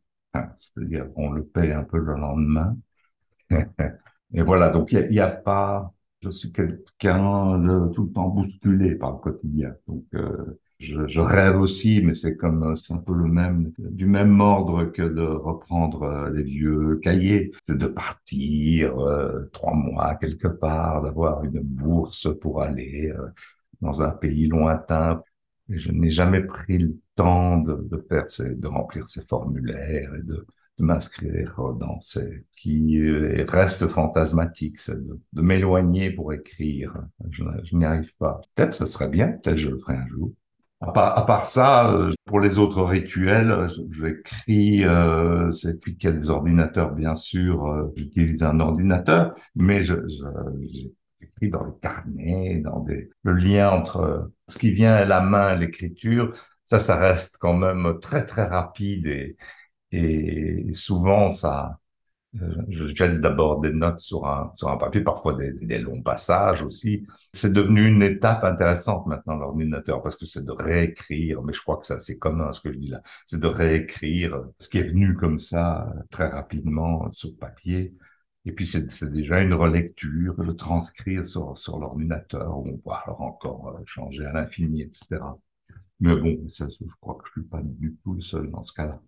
C'est-à-dire, 0.58 1.06
on 1.16 1.30
le 1.30 1.44
paie 1.44 1.72
un 1.72 1.84
peu 1.84 1.98
le 1.98 2.14
lendemain. 2.14 2.76
et 4.34 4.42
voilà, 4.42 4.70
donc 4.70 4.92
il 4.92 5.08
n'y 5.10 5.20
a, 5.20 5.26
a, 5.26 5.30
pas, 5.30 5.92
je 6.22 6.30
suis 6.30 6.52
quelqu'un 6.52 7.90
tout 7.94 8.04
le 8.04 8.12
temps 8.12 8.28
bousculé 8.28 8.96
par 8.96 9.12
le 9.12 9.18
quotidien. 9.18 9.74
Donc, 9.86 10.04
euh, 10.14 10.60
je, 10.84 11.20
rêve 11.20 11.60
aussi, 11.60 12.00
mais 12.02 12.14
c'est 12.14 12.36
comme 12.36 12.76
c'est 12.76 12.92
un 12.94 12.98
peu 12.98 13.14
le 13.14 13.26
même 13.26 13.72
du 13.78 14.06
même 14.06 14.40
ordre 14.40 14.84
que 14.84 15.02
de 15.02 15.22
reprendre 15.22 16.02
euh, 16.02 16.30
les 16.30 16.42
vieux 16.42 16.96
cahiers, 17.02 17.52
c'est 17.64 17.78
de 17.78 17.86
partir 17.86 18.98
euh, 18.98 19.48
trois 19.52 19.74
mois 19.74 20.14
quelque 20.16 20.48
part, 20.48 21.02
d'avoir 21.02 21.44
une 21.44 21.60
bourse 21.60 22.28
pour 22.40 22.62
aller 22.62 23.12
euh, 23.16 23.28
dans 23.80 24.00
un 24.02 24.10
pays 24.10 24.46
lointain. 24.46 25.22
Je 25.68 25.90
n'ai 25.92 26.10
jamais 26.10 26.42
pris 26.42 26.78
le 26.78 26.96
temps 27.16 27.58
de, 27.58 27.88
remplir 28.66 29.08
ces 29.08 29.24
formulaires 29.26 30.14
et 30.14 30.22
de 30.22 30.46
m'inscrire 30.78 31.56
dans 31.78 32.00
ces 32.00 32.44
qui 32.56 33.00
reste 33.48 33.86
fantasmatique, 33.88 34.78
de, 34.90 35.40
m'éloigner 35.40 36.10
pour 36.10 36.32
écrire. 36.32 36.94
Je 37.30 37.76
n'y 37.76 37.84
arrive 37.84 38.14
pas. 38.16 38.40
Peut-être 38.54 38.74
ce 38.74 38.86
serait 38.86 39.08
bien, 39.08 39.28
peut-être 39.28 39.56
je 39.56 39.70
le 39.70 39.78
ferai 39.78 39.96
un 39.96 40.06
jour. 40.08 40.32
À 40.80 40.92
part, 40.92 41.46
ça, 41.46 41.90
euh, 41.90 42.10
pour 42.26 42.40
les 42.40 42.58
autres 42.58 42.82
rituels, 42.82 43.68
j'écris, 43.90 44.84
euh, 44.84 45.50
c'est 45.52 45.80
puis 45.80 45.94
des 45.94 46.28
ordinateurs, 46.28 46.92
bien 46.92 47.14
sûr, 47.14 47.66
euh, 47.66 47.92
j'utilise 47.96 48.42
un 48.42 48.60
ordinateur, 48.60 49.34
mais 49.54 49.80
j'écris 49.82 51.48
dans 51.50 51.64
le 51.64 51.72
carnet, 51.80 52.60
dans 52.62 52.80
des, 52.80 53.08
le 53.22 53.32
lien 53.32 53.70
entre 53.70 54.30
ce 54.48 54.58
qui 54.58 54.72
vient 54.72 54.94
à 54.94 55.04
la 55.06 55.20
main, 55.22 55.54
l'écriture, 55.56 56.34
ça, 56.66 56.78
ça 56.78 56.96
reste 56.96 57.36
quand 57.38 57.54
même 57.54 57.98
très, 58.00 58.26
très 58.26 58.44
rapide 58.46 59.36
et, 59.92 60.66
souvent, 60.72 61.30
ça, 61.30 61.68
euh, 61.68 61.83
je 62.68 62.94
jette 62.94 63.20
d'abord 63.20 63.60
des 63.60 63.72
notes 63.72 64.00
sur 64.00 64.26
un, 64.26 64.52
sur 64.56 64.68
un 64.68 64.76
papier, 64.76 65.02
parfois 65.02 65.34
des, 65.34 65.52
des 65.52 65.78
longs 65.78 66.02
passages 66.02 66.62
aussi. 66.62 67.06
C'est 67.32 67.52
devenu 67.52 67.86
une 67.86 68.02
étape 68.02 68.44
intéressante 68.44 69.06
maintenant, 69.06 69.36
l'ordinateur, 69.36 70.02
parce 70.02 70.16
que 70.16 70.26
c'est 70.26 70.44
de 70.44 70.52
réécrire, 70.52 71.42
mais 71.42 71.52
je 71.52 71.60
crois 71.60 71.76
que 71.76 71.86
ça, 71.86 72.00
c'est 72.00 72.18
commun 72.18 72.52
ce 72.52 72.60
que 72.60 72.72
je 72.72 72.78
dis 72.78 72.88
là, 72.88 73.02
c'est 73.24 73.40
de 73.40 73.46
réécrire 73.46 74.44
ce 74.58 74.68
qui 74.68 74.78
est 74.78 74.88
venu 74.88 75.14
comme 75.14 75.38
ça, 75.38 75.92
très 76.10 76.28
rapidement, 76.28 77.10
sur 77.12 77.36
papier. 77.36 77.94
Et 78.46 78.52
puis, 78.52 78.66
c'est 78.66 79.10
déjà 79.10 79.40
une 79.40 79.54
relecture, 79.54 80.34
le 80.42 80.54
transcrire 80.54 81.24
sur, 81.24 81.56
sur 81.56 81.78
l'ordinateur, 81.78 82.58
où 82.58 82.68
on 82.68 82.76
peut 82.76 82.90
alors 83.04 83.22
encore 83.22 83.68
euh, 83.68 83.82
changer 83.86 84.26
à 84.26 84.32
l'infini, 84.32 84.82
etc. 84.82 85.22
Mais 86.00 86.14
bon, 86.14 86.46
ça, 86.48 86.66
je 86.68 86.94
crois 87.00 87.14
que 87.14 87.26
je 87.28 87.40
suis 87.40 87.48
pas 87.48 87.62
du 87.62 87.96
tout 88.02 88.12
le 88.12 88.20
seul 88.20 88.50
dans 88.50 88.62
ce 88.62 88.74
cas-là. 88.74 89.00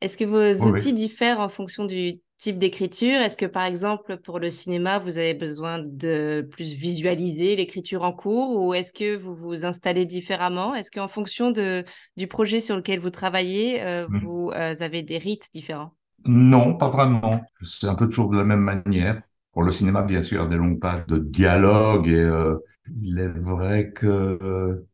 Est-ce 0.00 0.16
que 0.16 0.24
vos 0.24 0.66
outils 0.66 0.94
diffèrent 0.94 1.38
en 1.38 1.48
fonction 1.48 1.84
du 1.84 2.20
type 2.40 2.58
d'écriture? 2.58 3.20
Est-ce 3.20 3.36
que 3.36 3.46
par 3.46 3.64
exemple 3.64 4.16
pour 4.16 4.40
le 4.40 4.50
cinéma, 4.50 4.98
vous 4.98 5.18
avez 5.18 5.34
besoin 5.34 5.78
de 5.78 6.48
plus 6.50 6.74
visualiser 6.74 7.54
l'écriture 7.54 8.02
en 8.02 8.12
cours 8.12 8.60
ou 8.60 8.74
est-ce 8.74 8.92
que 8.92 9.16
vous 9.16 9.34
vous 9.34 9.64
installez 9.64 10.06
différemment? 10.06 10.74
Est-ce 10.74 10.90
qu'en 10.90 11.06
fonction 11.06 11.50
de, 11.50 11.84
du 12.16 12.26
projet 12.26 12.60
sur 12.60 12.76
lequel 12.76 12.98
vous 12.98 13.10
travaillez, 13.10 13.82
euh, 13.82 14.08
mmh. 14.08 14.18
vous 14.24 14.50
euh, 14.54 14.74
avez 14.80 15.02
des 15.02 15.18
rites 15.18 15.48
différents? 15.54 15.94
Non, 16.24 16.76
pas 16.76 16.88
vraiment. 16.88 17.42
C'est 17.62 17.86
un 17.86 17.94
peu 17.94 18.06
toujours 18.08 18.30
de 18.30 18.38
la 18.38 18.44
même 18.44 18.60
manière. 18.60 19.22
Pour 19.52 19.62
le 19.62 19.70
cinéma, 19.70 20.02
bien 20.02 20.22
sûr, 20.22 20.48
des 20.48 20.56
longues 20.56 20.80
pages 20.80 21.06
de 21.06 21.18
dialogue 21.18 22.08
et 22.08 22.14
euh, 22.14 22.56
il 23.02 23.18
est 23.18 23.28
vrai 23.28 23.92
que 23.92 24.84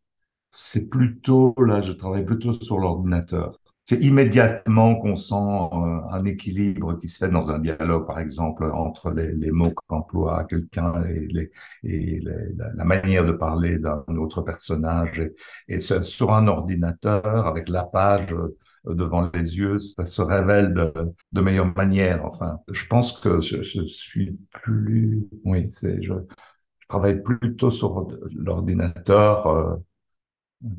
c'est 0.50 0.88
plutôt, 0.88 1.54
là, 1.58 1.80
je 1.80 1.92
travaille 1.92 2.24
plutôt 2.24 2.54
sur 2.60 2.78
l'ordinateur 2.78 3.60
c'est 3.88 4.02
immédiatement 4.02 4.96
qu'on 4.96 5.14
sent 5.16 5.34
euh, 5.34 6.00
un 6.10 6.24
équilibre 6.24 6.98
qui 6.98 7.08
se 7.08 7.18
fait 7.18 7.28
dans 7.30 7.50
un 7.50 7.60
dialogue, 7.60 8.06
par 8.06 8.18
exemple, 8.18 8.64
entre 8.64 9.12
les, 9.12 9.50
mots 9.52 9.72
qu'emploie 9.86 10.44
quelqu'un 10.44 11.04
et, 11.84 12.20
la, 12.20 12.84
manière 12.84 13.24
de 13.24 13.32
parler 13.32 13.78
d'un 13.78 14.04
autre 14.18 14.42
personnage. 14.42 15.30
Et, 15.68 15.78
sur 15.80 16.32
un 16.34 16.48
ordinateur, 16.48 17.46
avec 17.46 17.68
la 17.68 17.84
page 17.84 18.32
euh, 18.32 18.94
devant 18.94 19.30
les 19.32 19.56
yeux, 19.56 19.78
ça 19.78 20.04
se 20.06 20.20
révèle 20.22 20.74
de, 21.32 21.40
meilleure 21.40 21.72
manière. 21.76 22.24
Enfin, 22.26 22.58
je 22.68 22.86
pense 22.86 23.20
que 23.20 23.40
je, 23.40 23.62
je 23.62 23.82
suis 23.82 24.36
plus, 24.50 25.28
oui, 25.44 25.68
c'est, 25.70 26.02
je, 26.02 26.12
je 26.86 26.86
travaille 26.88 27.22
plutôt 27.22 27.70
sur 27.70 28.08
l'ordinateur. 28.34 29.46
Euh, 29.46 29.76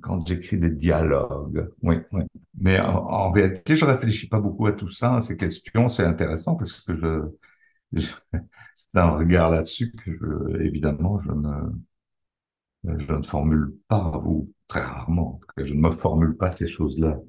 quand 0.01 0.25
j'écris 0.25 0.57
des 0.57 0.69
dialogues. 0.69 1.69
Oui, 1.81 1.98
oui. 2.12 2.24
Mais 2.60 2.79
en, 2.79 3.31
réalité, 3.31 3.75
je 3.75 3.86
réfléchis 3.86 4.27
pas 4.27 4.39
beaucoup 4.39 4.67
à 4.67 4.74
tout 4.74 4.89
ça, 4.89 5.17
à 5.17 5.22
ces 5.22 5.38
questions. 5.38 5.89
C'est 5.89 6.03
intéressant 6.03 6.55
parce 6.55 6.81
que 6.81 6.96
je, 6.96 8.00
je 8.00 8.12
c'est 8.75 8.98
un 8.98 9.12
regard 9.12 9.51
là-dessus 9.51 9.91
que 9.91 10.12
je, 10.12 10.62
évidemment, 10.62 11.22
je 11.22 11.31
ne, 11.31 12.98
je 13.00 13.13
ne 13.13 13.24
formule 13.24 13.75
pas, 13.88 14.22
ou 14.25 14.51
très 14.67 14.81
rarement, 14.81 15.39
que 15.55 15.65
je 15.65 15.74
ne 15.74 15.79
me 15.79 15.91
formule 15.91 16.36
pas 16.36 16.55
ces 16.55 16.67
choses-là. 16.67 17.19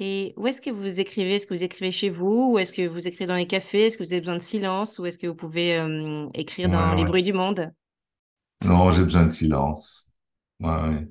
Et 0.00 0.32
où 0.36 0.46
est-ce 0.46 0.60
que 0.60 0.70
vous 0.70 1.00
écrivez? 1.00 1.34
Est-ce 1.34 1.46
que 1.48 1.54
vous 1.54 1.64
écrivez 1.64 1.90
chez 1.90 2.08
vous 2.08 2.52
Ou 2.52 2.58
est-ce 2.60 2.72
que 2.72 2.86
vous 2.86 3.08
écrivez 3.08 3.26
dans 3.26 3.34
les 3.34 3.48
cafés? 3.48 3.86
Est-ce 3.86 3.98
que 3.98 4.04
vous 4.04 4.12
avez 4.12 4.20
besoin 4.20 4.36
de 4.36 4.42
silence 4.42 5.00
Ou 5.00 5.06
est-ce 5.06 5.18
que 5.18 5.26
vous 5.26 5.34
pouvez 5.34 5.76
euh, 5.76 6.28
écrire 6.34 6.68
dans 6.68 6.94
les 6.94 7.04
bruits 7.04 7.24
du 7.24 7.32
monde? 7.32 7.72
Non, 8.64 8.92
j'ai 8.92 9.02
besoin 9.02 9.26
de 9.26 9.32
silence. 9.32 10.12
Ouais, 10.60 11.08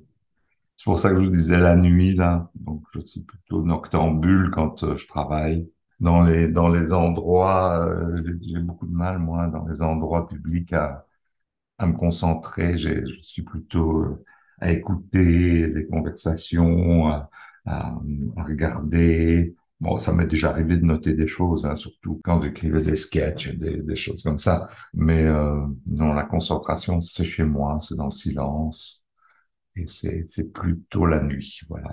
c'est 0.78 0.84
pour 0.86 1.00
ça 1.00 1.10
que 1.10 1.16
je 1.24 1.30
vous 1.30 1.36
disais 1.36 1.58
la 1.60 1.76
nuit, 1.76 2.16
là. 2.16 2.50
Donc, 2.56 2.84
je 2.94 3.00
suis 3.02 3.22
plutôt 3.22 3.64
noctambule 3.64 4.52
quand 4.54 4.84
euh, 4.84 4.96
je 4.98 5.08
travaille. 5.08 5.70
Dans 6.00 6.22
les, 6.22 6.48
dans 6.48 6.70
les 6.70 6.94
endroits, 6.94 7.86
euh, 7.88 8.24
j'ai 8.42 8.60
beaucoup 8.60 8.86
de 8.88 8.94
mal, 8.94 9.18
moi, 9.20 9.48
dans 9.48 9.66
les 9.68 9.82
endroits 9.82 10.28
publics 10.28 10.74
à, 10.74 11.06
à 11.78 11.88
me 11.88 11.94
concentrer. 11.94 12.78
Je 12.78 13.06
suis 13.22 13.44
plutôt 13.44 14.00
euh, 14.04 14.26
à 14.60 14.72
écouter 14.72 15.68
des 15.70 15.88
conversations, 15.88 17.08
à, 17.10 17.30
à, 17.66 17.96
regarder. 18.38 19.56
Bon, 19.80 19.98
ça 20.00 20.12
m'est 20.14 20.26
déjà 20.28 20.50
arrivé 20.52 20.78
de 20.78 20.86
noter 20.86 21.14
des 21.14 21.28
choses, 21.28 21.66
hein, 21.66 21.76
surtout 21.76 22.20
quand 22.24 22.42
j'écrivais 22.42 22.82
des 22.82 22.96
sketchs, 22.96 23.50
des, 23.56 23.78
des 23.78 23.96
choses 23.96 24.24
comme 24.24 24.38
ça. 24.40 24.68
Mais 24.94 25.26
euh, 25.26 25.66
non, 25.88 26.14
la 26.14 26.24
concentration, 26.26 27.02
c'est 27.02 27.26
chez 27.26 27.44
moi, 27.44 27.80
c'est 27.82 27.96
dans 27.96 28.06
le 28.06 28.12
silence. 28.12 29.04
Et 29.78 29.86
c'est 29.88 30.52
plutôt 30.52 31.06
la 31.06 31.22
nuit, 31.22 31.62
voilà. 31.70 31.90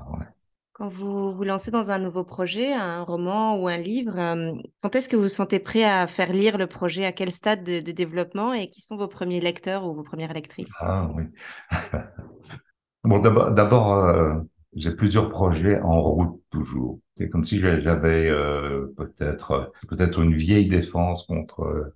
Quand 0.72 0.88
vous 0.88 1.32
vous 1.32 1.44
lancez 1.44 1.70
dans 1.70 1.92
un 1.92 2.00
nouveau 2.00 2.24
projet, 2.24 2.72
un 2.72 3.02
roman 3.02 3.56
ou 3.56 3.68
un 3.68 3.76
livre, 3.76 4.18
euh, 4.18 4.52
quand 4.82 4.96
est-ce 4.96 5.08
que 5.08 5.14
vous 5.14 5.22
vous 5.22 5.28
sentez 5.28 5.60
prêt 5.60 5.84
à 5.84 6.08
faire 6.08 6.32
lire 6.32 6.58
le 6.58 6.66
projet? 6.66 7.04
À 7.04 7.12
quel 7.12 7.30
stade 7.30 7.62
de, 7.62 7.92
développement? 7.92 8.52
Et 8.52 8.70
qui 8.70 8.80
sont 8.80 8.96
vos 8.96 9.06
premiers 9.06 9.40
lecteurs 9.40 9.86
ou 9.86 9.94
vos 9.94 10.02
premières 10.02 10.32
lectrices? 10.32 10.74
Ah 10.80 11.08
oui. 11.14 11.24
bon, 13.04 13.20
d'abord, 13.20 13.94
euh, 13.94 14.34
j'ai 14.74 14.90
plusieurs 14.90 15.28
projets 15.28 15.80
en 15.80 16.02
route 16.02 16.42
toujours. 16.50 16.98
C'est 17.14 17.28
comme 17.28 17.44
si 17.44 17.60
j'avais 17.60 18.28
euh, 18.28 18.92
peut-être 18.96 19.72
peut-être 19.88 20.20
une 20.20 20.34
vieille 20.34 20.66
défense 20.66 21.24
contre 21.26 21.94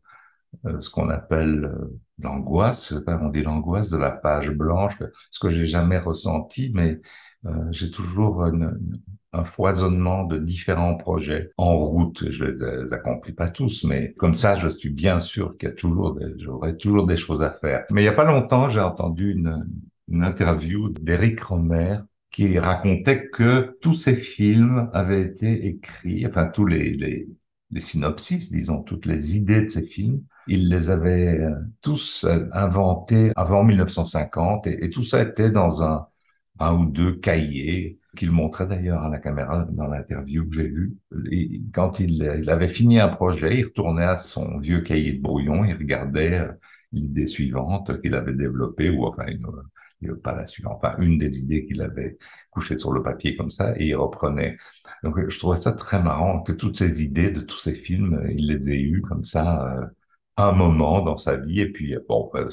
euh, 0.67 0.81
ce 0.81 0.89
qu'on 0.89 1.09
appelle 1.09 1.69
l'angoisse, 2.21 2.95
on 3.07 3.29
dit 3.29 3.43
l'angoisse 3.43 3.91
de 3.91 3.97
la 3.97 4.11
page 4.11 4.51
blanche, 4.51 4.99
ce 5.31 5.39
que 5.41 5.51
j'ai 5.51 5.67
jamais 5.67 5.99
ressenti, 5.99 6.71
mais 6.75 7.01
euh, 7.47 7.51
j'ai 7.71 7.91
toujours 7.91 8.45
un 9.33 9.45
foisonnement 9.45 10.25
de 10.25 10.39
différents 10.39 10.97
projets 10.97 11.51
en 11.57 11.77
route. 11.77 12.31
Je 12.31 12.45
les 12.45 12.93
accomplis 12.93 13.33
pas 13.33 13.49
tous, 13.49 13.85
mais 13.85 14.15
comme 14.15 14.35
ça, 14.35 14.57
je 14.57 14.69
suis 14.69 14.91
bien 14.91 15.21
sûr 15.21 15.57
qu'il 15.57 15.69
y 15.69 15.73
a 15.73 15.75
toujours, 15.75 16.19
j'aurai 16.39 16.77
toujours 16.77 17.07
des 17.07 17.17
choses 17.17 17.43
à 17.43 17.53
faire. 17.53 17.85
Mais 17.91 18.03
il 18.03 18.07
y 18.07 18.09
a 18.09 18.13
pas 18.13 18.25
longtemps, 18.25 18.71
j'ai 18.71 18.81
entendu 18.81 19.33
une, 19.33 19.67
une 20.09 20.25
interview 20.25 20.89
d'Eric 20.89 21.41
Romer 21.41 21.99
qui 22.31 22.59
racontait 22.59 23.29
que 23.29 23.79
tous 23.81 23.95
ces 23.95 24.15
films 24.15 24.91
avaient 24.93 25.23
été 25.23 25.67
écrits, 25.67 26.27
enfin 26.27 26.47
tous 26.47 26.67
les, 26.67 26.93
les, 26.95 27.29
les 27.71 27.81
synopsis, 27.81 28.51
disons, 28.51 28.83
toutes 28.83 29.07
les 29.07 29.37
idées 29.37 29.63
de 29.63 29.69
ces 29.69 29.83
films 29.83 30.23
il 30.49 30.69
les 30.69 30.91
avait 30.91 31.41
euh, 31.41 31.55
tous 31.83 32.25
euh, 32.25 32.49
inventés 32.53 33.33
avant 33.37 33.65
1950 33.65 34.67
et, 34.67 34.91
tout 34.91 35.03
ça 35.03 35.23
était 35.23 35.51
dans 35.51 35.83
un, 35.83 36.07
un 36.59 36.75
ou 36.75 36.87
deux 36.87 37.17
cahiers 37.17 38.01
qu'il 38.17 38.31
montrait 38.33 38.67
d'ailleurs 38.67 39.03
à 39.03 39.09
la 39.11 39.19
caméra 39.19 39.67
dans 39.71 39.87
l'interview 39.87 40.49
que 40.49 40.57
j'ai 40.57 40.69
vue. 40.69 40.97
Quand 41.73 42.01
il, 42.01 42.15
il, 42.41 42.51
avait 42.51 42.69
fini 42.69 42.99
un 43.01 43.09
projet, 43.09 43.59
il 43.61 43.65
retournait 43.67 44.05
à 44.05 44.19
son 44.19 44.59
vieux 44.59 44.81
cahier 44.81 45.13
de 45.15 45.23
brouillon, 45.23 45.65
il 45.65 45.75
regardait 45.75 46.41
euh, 46.41 46.53
l'idée 46.93 47.27
suivante 47.27 48.01
qu'il 48.01 48.15
avait 48.15 48.33
développée, 48.33 48.91
ou 48.91 49.05
enfin, 49.07 49.27
une, 49.27 50.17
pas 50.17 50.35
la 50.35 50.47
suivante, 50.47 50.81
enfin, 50.83 50.97
une 50.99 51.19
des 51.19 51.41
idées 51.41 51.67
qu'il 51.67 51.83
avait 51.83 52.19
couchées 52.51 52.79
sur 52.79 52.93
le 52.93 53.03
papier 53.03 53.37
comme 53.37 53.51
ça, 53.51 53.75
et 53.77 53.89
il 53.89 53.95
reprenait. 53.97 54.57
Donc, 55.03 55.17
je 55.29 55.39
trouvais 55.39 55.61
ça 55.61 55.73
très 55.73 56.03
marrant 56.03 56.43
que 56.43 56.53
toutes 56.53 56.79
ces 56.79 57.03
idées 57.03 57.31
de 57.31 57.41
tous 57.41 57.59
ces 57.59 57.75
films, 57.75 58.27
il 58.31 58.49
les 58.49 58.69
ait 58.71 58.81
eues 58.81 59.03
comme 59.03 59.25
ça, 59.25 59.91
un 60.39 60.53
moment 60.53 61.03
dans 61.03 61.17
sa 61.17 61.37
vie 61.37 61.61
et 61.61 61.71
puis 61.73 61.97
bon 62.09 62.31
ben, 62.33 62.49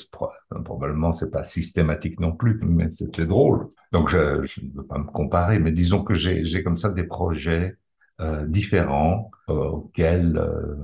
probablement 0.64 1.14
c'est 1.14 1.30
pas 1.30 1.46
systématique 1.46 2.20
non 2.20 2.32
plus 2.32 2.60
mais 2.64 2.90
c'était 2.90 3.26
drôle. 3.26 3.70
Donc 3.92 4.10
je, 4.10 4.18
ne 4.18 4.74
veux 4.76 4.86
pas 4.86 4.98
me 4.98 5.06
comparer 5.06 5.60
mais 5.60 5.72
disons 5.72 6.04
que 6.04 6.14
j'ai 6.16 6.46
j'ai 6.46 6.64
comme 6.64 6.76
ça 6.76 6.92
des 6.92 7.04
projets 7.04 7.78
euh, 8.22 8.46
différents 8.48 9.30
euh, 9.50 9.54
auxquels 9.54 10.38
euh, 10.38 10.76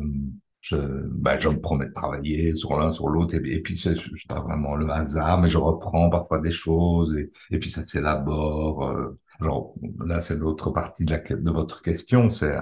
je 0.61 0.75
ben, 0.75 1.39
je 1.39 1.49
me 1.49 1.59
promets 1.59 1.87
de 1.87 1.93
travailler 1.93 2.53
sur 2.55 2.77
l'un 2.77 2.93
sur 2.93 3.09
l'autre 3.09 3.33
et, 3.35 3.61
puis 3.61 3.77
c'est 3.79 3.95
pas 4.27 4.41
vraiment 4.41 4.75
le 4.75 4.89
hasard 4.91 5.41
mais 5.41 5.49
je 5.49 5.57
reprends 5.57 6.09
parfois 6.09 6.39
des 6.39 6.51
choses 6.51 7.17
et, 7.17 7.31
et 7.49 7.57
puis 7.57 7.71
ça 7.71 7.81
s'élabore 7.87 8.93
alors 9.39 9.73
là 10.05 10.21
c'est 10.21 10.37
l'autre 10.37 10.69
partie 10.69 11.03
de 11.03 11.11
la 11.11 11.19
de 11.19 11.51
votre 11.51 11.81
question 11.81 12.29
c'est 12.29 12.55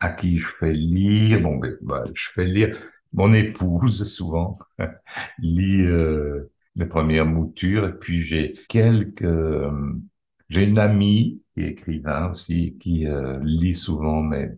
à, 0.00 0.10
qui 0.10 0.38
je 0.38 0.48
fais 0.58 0.72
lire. 0.72 1.40
Bon 1.40 1.56
ben, 1.56 1.76
ben 1.80 2.04
je 2.14 2.30
fais 2.34 2.44
lire 2.44 2.76
mon 3.16 3.32
épouse 3.34 4.04
souvent 4.04 4.58
lit 5.40 5.82
euh, 5.86 6.52
les 6.76 6.86
premières 6.86 7.26
moutures 7.26 7.88
et 7.88 7.94
puis 7.98 8.22
j'ai 8.22 8.54
quelques 8.68 9.22
euh, 9.24 9.94
j'ai 10.48 10.64
une 10.64 10.78
amie 10.78 11.42
qui 11.54 11.62
est 11.62 11.70
écrivain 11.70 12.30
aussi 12.30 12.76
qui 12.80 13.06
euh, 13.06 13.38
lit 13.42 13.74
souvent 13.74 14.22
mes 14.22 14.50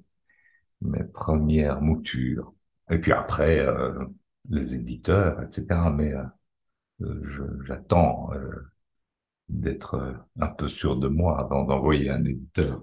mes 0.82 1.04
premières 1.04 1.80
moutures. 1.82 2.54
Et 2.90 2.98
puis 3.00 3.12
après, 3.12 3.60
euh, 3.60 4.06
les 4.50 4.74
éditeurs, 4.74 5.42
etc. 5.42 5.90
Mais 5.90 6.12
euh, 7.02 7.62
j'attends 7.66 8.30
d'être 9.50 10.14
un 10.40 10.46
peu 10.48 10.68
sûr 10.70 10.96
de 10.96 11.08
moi 11.08 11.38
avant 11.40 11.64
d'envoyer 11.64 12.08
un 12.10 12.24
éditeur. 12.24 12.82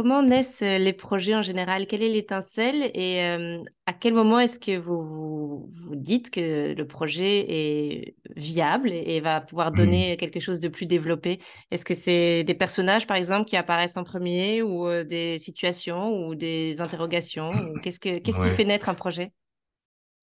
Comment 0.00 0.22
naissent 0.22 0.62
euh, 0.62 0.78
les 0.78 0.94
projets 0.94 1.34
en 1.34 1.42
général? 1.42 1.86
Quelle 1.86 2.02
est 2.02 2.08
l'étincelle? 2.08 2.90
Et 2.94 3.22
euh, 3.22 3.62
à 3.84 3.92
quel 3.92 4.14
moment 4.14 4.38
est-ce 4.38 4.58
que 4.58 4.78
vous, 4.78 5.68
vous 5.70 5.94
dites 5.94 6.30
que 6.30 6.72
le 6.72 6.86
projet 6.86 7.44
est 7.50 8.14
viable 8.34 8.92
et 8.92 9.20
va 9.20 9.42
pouvoir 9.42 9.72
mmh. 9.72 9.74
donner 9.74 10.16
quelque 10.16 10.40
chose 10.40 10.58
de 10.58 10.68
plus 10.68 10.86
développé? 10.86 11.38
Est-ce 11.70 11.84
que 11.84 11.92
c'est 11.92 12.44
des 12.44 12.54
personnages, 12.54 13.06
par 13.06 13.18
exemple, 13.18 13.46
qui 13.46 13.58
apparaissent 13.58 13.98
en 13.98 14.04
premier 14.04 14.62
ou 14.62 14.88
euh, 14.88 15.04
des 15.04 15.36
situations 15.36 16.16
ou 16.16 16.34
des 16.34 16.80
interrogations 16.80 17.50
Qu'est-ce, 17.82 18.00
que, 18.00 18.20
qu'est-ce 18.20 18.40
qui 18.40 18.48
fait 18.56 18.64
naître 18.64 18.88
un 18.88 18.94
projet? 18.94 19.32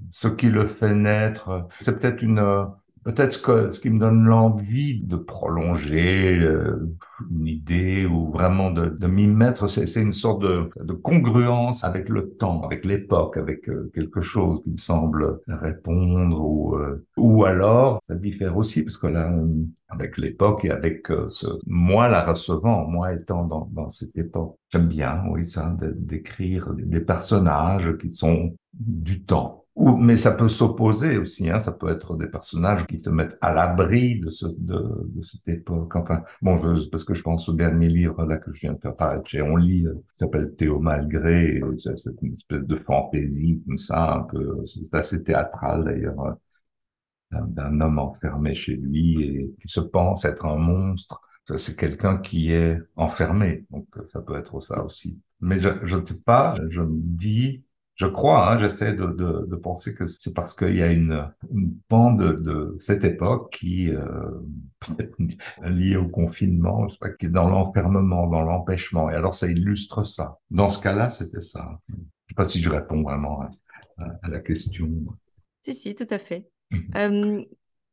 Ce 0.10 0.28
qui 0.28 0.48
le 0.48 0.66
fait 0.66 0.96
naître, 0.96 1.68
c'est 1.82 2.00
peut-être 2.00 2.24
une 2.24 2.40
peut-être 3.08 3.34
ce, 3.34 3.42
que, 3.42 3.72
ce 3.72 3.80
qui 3.80 3.90
me 3.90 4.00
donne 4.00 4.26
l'envie 4.26 5.00
de 5.00 5.16
prolonger 5.16 6.38
euh, 6.40 6.94
une 7.32 7.48
idée 7.48 8.06
ou 8.06 8.32
vraiment 8.32 8.70
de, 8.70 8.88
de 8.88 9.08
m'y 9.08 9.28
mettre, 9.28 9.70
c'est 9.70 10.02
une 10.02 10.12
sorte 10.12 10.42
de, 10.42 10.70
de, 10.82 10.92
congruence 10.92 11.86
avec 11.86 12.10
le 12.10 12.32
temps, 12.32 12.64
avec 12.64 12.84
l'époque, 12.84 13.38
avec 13.38 13.70
euh, 13.70 13.90
quelque 13.96 14.20
chose 14.20 14.62
qui 14.62 14.72
me 14.72 14.78
semble 14.78 15.40
répondre 15.48 16.38
ou 16.38 16.76
euh, 16.76 17.06
ou 17.16 17.46
alors 17.46 18.02
ça 18.10 18.16
diffère 18.16 18.58
aussi 18.58 18.84
parce 18.84 18.98
que 18.98 19.08
là 19.08 19.32
avec 19.88 20.18
l'époque 20.18 20.66
et 20.66 20.72
avec 20.72 21.08
ce, 21.30 21.48
moi 21.66 22.10
la 22.10 22.26
recevant, 22.26 22.86
moi 22.88 23.14
étant 23.14 23.46
dans, 23.46 23.70
dans 23.72 23.90
cette 23.90 24.18
époque, 24.18 24.58
j'aime 24.70 24.88
bien 24.88 25.24
oui 25.30 25.46
ça 25.46 25.74
d'écrire 25.80 26.74
des 26.74 27.00
personnages 27.00 27.96
qui 27.98 28.12
sont 28.12 28.54
du 28.74 29.24
temps 29.24 29.64
mais 29.78 30.18
ça 30.18 30.32
peut 30.32 30.50
s'opposer 30.50 31.18
aussi, 31.18 31.50
hein, 31.50 31.60
ça 31.62 31.72
peut 31.72 31.90
être 31.90 32.16
des 32.18 32.28
personnages 32.28 32.86
qui 32.88 32.98
te 33.00 33.10
mettent 33.10 33.38
à 33.42 33.54
l'abri 33.54 34.20
de, 34.20 34.30
ce, 34.30 34.48
de, 34.48 35.06
de 35.06 35.22
cette 35.22 35.48
époque. 35.48 35.96
Enfin, 35.96 36.24
bon, 36.42 36.60
parce 36.92 37.04
que 37.04 37.14
je 37.14 37.22
pense 37.22 37.48
au 37.48 37.54
dernier 37.54 37.88
livre 37.88 38.26
là 38.26 38.38
que 38.38 38.52
je 38.54 38.62
viens 38.62 38.74
de 38.74 38.80
faire 38.80 38.96
paraître 38.96 39.28
chez 39.30 39.42
On 39.42 39.56
lit, 39.56 39.86
euh, 39.86 39.94
qui 39.94 40.18
s'appelle 40.18 40.56
Théo 40.56 40.80
Malgré, 40.80 41.62
c'est 41.78 42.12
une 42.24 42.34
espèce 42.34 42.64
de 42.64 42.76
fantaisie 42.78 43.62
comme 43.68 43.78
ça, 43.78 44.16
un 44.16 44.22
peu, 44.24 44.66
c'est 44.66 44.94
assez 44.96 45.24
théâtral 45.24 45.84
d'ailleurs, 45.84 46.20
euh, 47.34 47.42
d'un 47.48 47.80
homme 47.82 48.00
enfermé 48.00 48.56
chez 48.56 48.76
lui 48.76 49.22
et 49.24 49.56
qui 49.62 49.68
se 49.68 49.80
pense 49.82 50.26
être 50.26 50.46
un 50.46 50.56
monstre. 50.58 51.22
C'est 51.56 51.78
quelqu'un 51.78 52.18
qui 52.18 52.52
est 52.52 52.78
enfermé, 52.98 53.66
donc 53.72 53.88
ça 54.08 54.22
peut 54.22 54.36
être 54.38 54.60
ça 54.60 54.84
aussi. 54.84 55.18
Mais 55.40 55.60
je, 55.60 55.70
je 55.84 55.96
ne 55.96 56.04
sais 56.06 56.22
pas, 56.26 56.56
je 56.70 56.82
me 56.82 57.00
dis, 57.00 57.64
je 57.98 58.06
crois, 58.06 58.52
hein, 58.52 58.60
j'essaie 58.60 58.94
de, 58.94 59.08
de, 59.08 59.46
de, 59.48 59.56
penser 59.56 59.96
que 59.96 60.06
c'est 60.06 60.34
parce 60.34 60.56
qu'il 60.56 60.76
y 60.76 60.84
a 60.84 60.92
une, 60.92 61.32
une 61.52 61.76
bande 61.90 62.42
de, 62.44 62.78
cette 62.80 63.04
époque 63.04 63.52
qui 63.52 63.90
euh, 63.90 64.40
liée 65.64 65.98
au 65.98 66.08
confinement, 66.08 66.88
je 66.88 66.94
sais 66.94 67.00
pas, 67.00 67.10
qui 67.10 67.26
est 67.26 67.30
dans 67.30 67.50
l'enfermement, 67.50 68.28
dans 68.28 68.44
l'empêchement. 68.44 69.10
Et 69.10 69.16
alors 69.16 69.34
ça 69.34 69.48
illustre 69.48 70.04
ça. 70.04 70.38
Dans 70.52 70.70
ce 70.70 70.80
cas-là, 70.82 71.10
c'était 71.10 71.42
ça. 71.42 71.80
Je 71.90 71.96
sais 71.96 72.36
pas 72.36 72.48
si 72.48 72.60
je 72.60 72.70
réponds 72.70 73.02
vraiment 73.02 73.42
à, 73.42 73.50
à, 74.22 74.30
la 74.30 74.42
question. 74.42 74.88
Si, 75.64 75.74
si, 75.74 75.96
tout 75.96 76.08
à 76.12 76.20
fait. 76.20 76.48
Mmh. 76.70 76.78
Euh, 76.98 77.42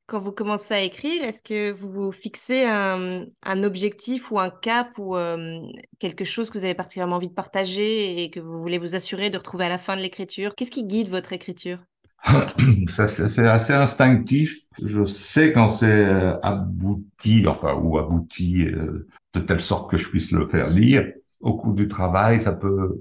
quand 0.06 0.20
vous 0.20 0.32
commencez 0.32 0.75
à 0.75 0.80
écrire, 0.80 1.25
est-ce 1.25 1.42
que 1.42 1.73
vous 1.73 1.90
vous 1.90 2.12
fixez 2.12 2.64
un, 2.64 3.62
objectif 3.62 4.30
ou 4.30 4.38
un 4.38 4.50
cap 4.50 4.99
ou 4.99 5.16
euh, 5.16 5.61
quelque 5.99 6.25
chose 6.25 6.50
que 6.50 6.58
vous 6.58 6.64
avez 6.64 6.75
particulièrement 6.75 7.16
envie 7.16 7.28
de 7.28 7.34
partager 7.34 8.23
et 8.23 8.30
que 8.30 8.40
vous 8.40 8.61
voulez 8.61 8.78
vous 8.78 8.94
assurer 8.94 9.30
de 9.30 9.38
retrouver 9.38 9.64
à 9.64 9.68
la 9.68 9.78
fin 9.78 9.96
de 9.96 10.02
l'écriture? 10.02 10.54
Qu'est-ce 10.54 10.70
qui 10.70 10.84
guide 10.84 11.08
votre 11.08 11.32
écriture? 11.32 11.78
C'est 12.88 13.46
assez 13.46 13.73
instinctif. 13.73 14.61
Je 14.82 15.04
sais 15.04 15.52
quand 15.52 15.68
c'est 15.68 15.87
euh, 15.87 16.38
abouti, 16.40 17.46
enfin, 17.46 17.75
ou 17.75 17.99
abouti 17.99 18.66
euh, 18.66 19.07
de 19.35 19.40
telle 19.40 19.61
sorte 19.61 19.90
que 19.90 19.96
je 19.96 20.09
puisse 20.09 20.33
le 20.33 20.48
faire 20.48 20.68
lire. 20.68 21.11
Au 21.40 21.55
cours 21.55 21.74
du 21.74 21.88
travail, 21.88 22.40
ça 22.40 22.52
peut 22.52 23.00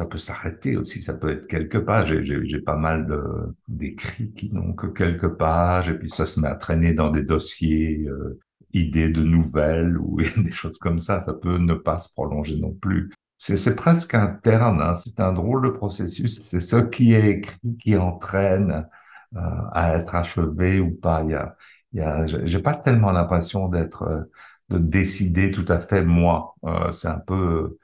ça 0.00 0.06
peut 0.06 0.16
s'arrêter 0.16 0.78
aussi, 0.78 1.02
ça 1.02 1.12
peut 1.12 1.28
être 1.28 1.46
quelques 1.46 1.80
pages. 1.80 2.22
J'ai 2.22 2.60
pas 2.60 2.76
mal 2.76 3.06
d'écrits 3.68 4.32
qui 4.32 4.50
n'ont 4.50 4.72
que 4.72 4.86
quelques 4.86 5.28
pages, 5.28 5.90
et 5.90 5.94
puis 5.94 6.08
ça 6.08 6.24
se 6.24 6.40
met 6.40 6.48
à 6.48 6.54
traîner 6.54 6.94
dans 6.94 7.10
des 7.10 7.22
dossiers, 7.22 8.06
euh, 8.08 8.40
idées 8.72 9.10
de 9.10 9.22
nouvelles 9.22 9.98
ou 9.98 10.16
des 10.38 10.52
choses 10.52 10.78
comme 10.78 10.98
ça. 10.98 11.20
Ça 11.20 11.34
peut 11.34 11.58
ne 11.58 11.74
pas 11.74 12.00
se 12.00 12.10
prolonger 12.14 12.56
non 12.56 12.72
plus. 12.72 13.10
C'est 13.36 13.76
presque 13.76 14.14
interne, 14.14 14.80
hein. 14.80 14.96
c'est 14.96 15.20
un 15.20 15.34
drôle 15.34 15.66
de 15.66 15.70
processus. 15.70 16.40
C'est 16.48 16.60
ce 16.60 16.76
qui 16.76 17.12
est 17.12 17.28
écrit 17.32 17.76
qui 17.78 17.96
entraîne 17.98 18.88
euh, 19.36 19.40
à 19.72 19.96
être 19.96 20.14
achevé 20.14 20.80
ou 20.80 20.92
pas. 20.92 21.22
Il 21.24 21.32
y 21.98 22.00
a, 22.00 22.26
j'ai 22.46 22.60
pas 22.60 22.74
tellement 22.74 23.12
l'impression 23.12 23.68
d'être, 23.68 24.04
euh, 24.04 24.22
de 24.70 24.78
décider 24.78 25.50
tout 25.50 25.66
à 25.68 25.78
fait 25.78 26.02
moi. 26.02 26.54
c'est 26.92 27.08
un 27.08 27.18
peu 27.18 27.76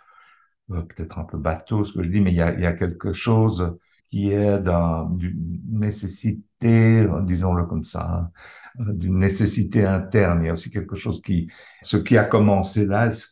peut-être 0.68 1.18
un 1.18 1.24
peu 1.24 1.38
bateau 1.38 1.85
ce 1.85 1.94
que 1.94 2.02
je 2.02 2.09
dis, 2.09 2.20
mais 2.20 2.33
il 2.33 2.37
y 2.37 2.40
a, 2.42 2.52
il 2.55 2.61
y 2.62 2.66
a 2.66 2.72
quelque 2.72 3.12
chose 3.12 3.76
qui 4.11 4.31
est 4.31 4.59
d'une 4.61 5.61
nécessité, 5.70 7.07
disons-le 7.24 7.64
comme 7.66 7.83
ça, 7.83 8.31
hein, 8.79 8.85
d'une 8.92 9.18
nécessité 9.18 9.85
interne. 9.85 10.42
Il 10.42 10.46
y 10.46 10.50
a 10.50 10.52
aussi 10.55 10.70
quelque 10.70 10.96
chose 10.96 11.20
qui, 11.22 11.48
ce 11.83 11.96
qui 11.96 12.16
a 12.18 12.24
commencé 12.24 12.87
là, 12.87 13.07
est-ce 13.07 13.29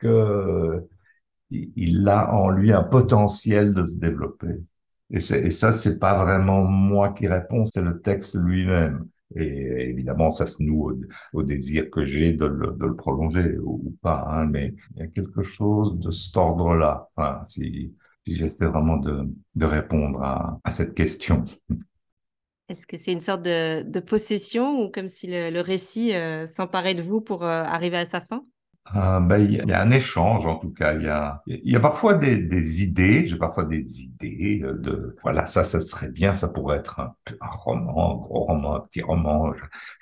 que 0.00 0.86
il 1.50 2.08
a 2.08 2.32
en 2.34 2.50
lui 2.50 2.72
un 2.72 2.82
potentiel 2.84 3.74
de 3.74 3.84
se 3.84 3.96
développer? 3.96 4.56
Et, 5.10 5.18
et 5.18 5.50
ça, 5.50 5.72
c'est 5.72 5.98
pas 5.98 6.22
vraiment 6.24 6.64
moi 6.64 7.12
qui 7.12 7.26
réponds, 7.28 7.64
c'est 7.66 7.82
le 7.82 8.00
texte 8.02 8.34
lui-même. 8.36 9.08
Et 9.36 9.90
évidemment, 9.90 10.30
ça 10.32 10.46
se 10.46 10.62
noue 10.62 10.92
au, 11.32 11.42
désir 11.42 11.90
que 11.90 12.04
j'ai 12.04 12.32
de 12.32 12.46
le, 12.46 12.72
de 12.72 12.86
le 12.86 12.96
prolonger 12.96 13.58
ou, 13.58 13.94
pas. 14.00 14.26
Hein, 14.30 14.46
mais 14.46 14.74
il 14.94 15.00
y 15.00 15.02
a 15.02 15.06
quelque 15.08 15.42
chose 15.42 15.98
de 15.98 16.10
cet 16.10 16.36
ordre-là. 16.36 17.08
Si, 17.48 17.94
j'essaie 18.26 18.66
vraiment 18.66 18.96
de, 18.96 19.28
de 19.54 19.66
répondre 19.66 20.22
à, 20.22 20.60
à, 20.64 20.72
cette 20.72 20.94
question. 20.94 21.44
Est-ce 22.68 22.86
que 22.86 22.98
c'est 22.98 23.12
une 23.12 23.20
sorte 23.20 23.42
de, 23.42 23.82
de, 23.82 24.00
possession 24.00 24.82
ou 24.82 24.90
comme 24.90 25.08
si 25.08 25.26
le, 25.26 25.50
le 25.50 25.60
récit 25.60 26.14
euh, 26.14 26.46
s'emparait 26.46 26.94
de 26.94 27.02
vous 27.02 27.22
pour 27.22 27.44
euh, 27.44 27.62
arriver 27.62 27.96
à 27.96 28.06
sa 28.06 28.20
fin? 28.20 28.44
Euh, 28.96 29.20
ben, 29.20 29.38
il 29.38 29.54
y 29.68 29.72
a 29.72 29.82
un 29.82 29.90
échange 29.90 30.46
en 30.46 30.56
tout 30.56 30.70
cas. 30.70 30.94
Il 30.94 31.02
y 31.02 31.08
a, 31.08 31.42
il 31.46 31.70
y 31.70 31.76
a 31.76 31.80
parfois 31.80 32.14
des, 32.14 32.42
des 32.42 32.82
idées. 32.82 33.26
J'ai 33.26 33.36
parfois 33.36 33.64
des 33.64 34.02
idées 34.02 34.62
de 34.64 35.16
voilà 35.22 35.46
ça, 35.46 35.64
ça 35.64 35.80
serait 35.80 36.08
bien. 36.10 36.34
Ça 36.34 36.48
pourrait 36.48 36.78
être 36.78 37.00
un, 37.00 37.14
un 37.40 37.48
roman, 37.48 38.12
un 38.12 38.16
gros 38.16 38.44
roman, 38.44 38.76
un 38.76 38.80
petit 38.80 39.02
roman. 39.02 39.52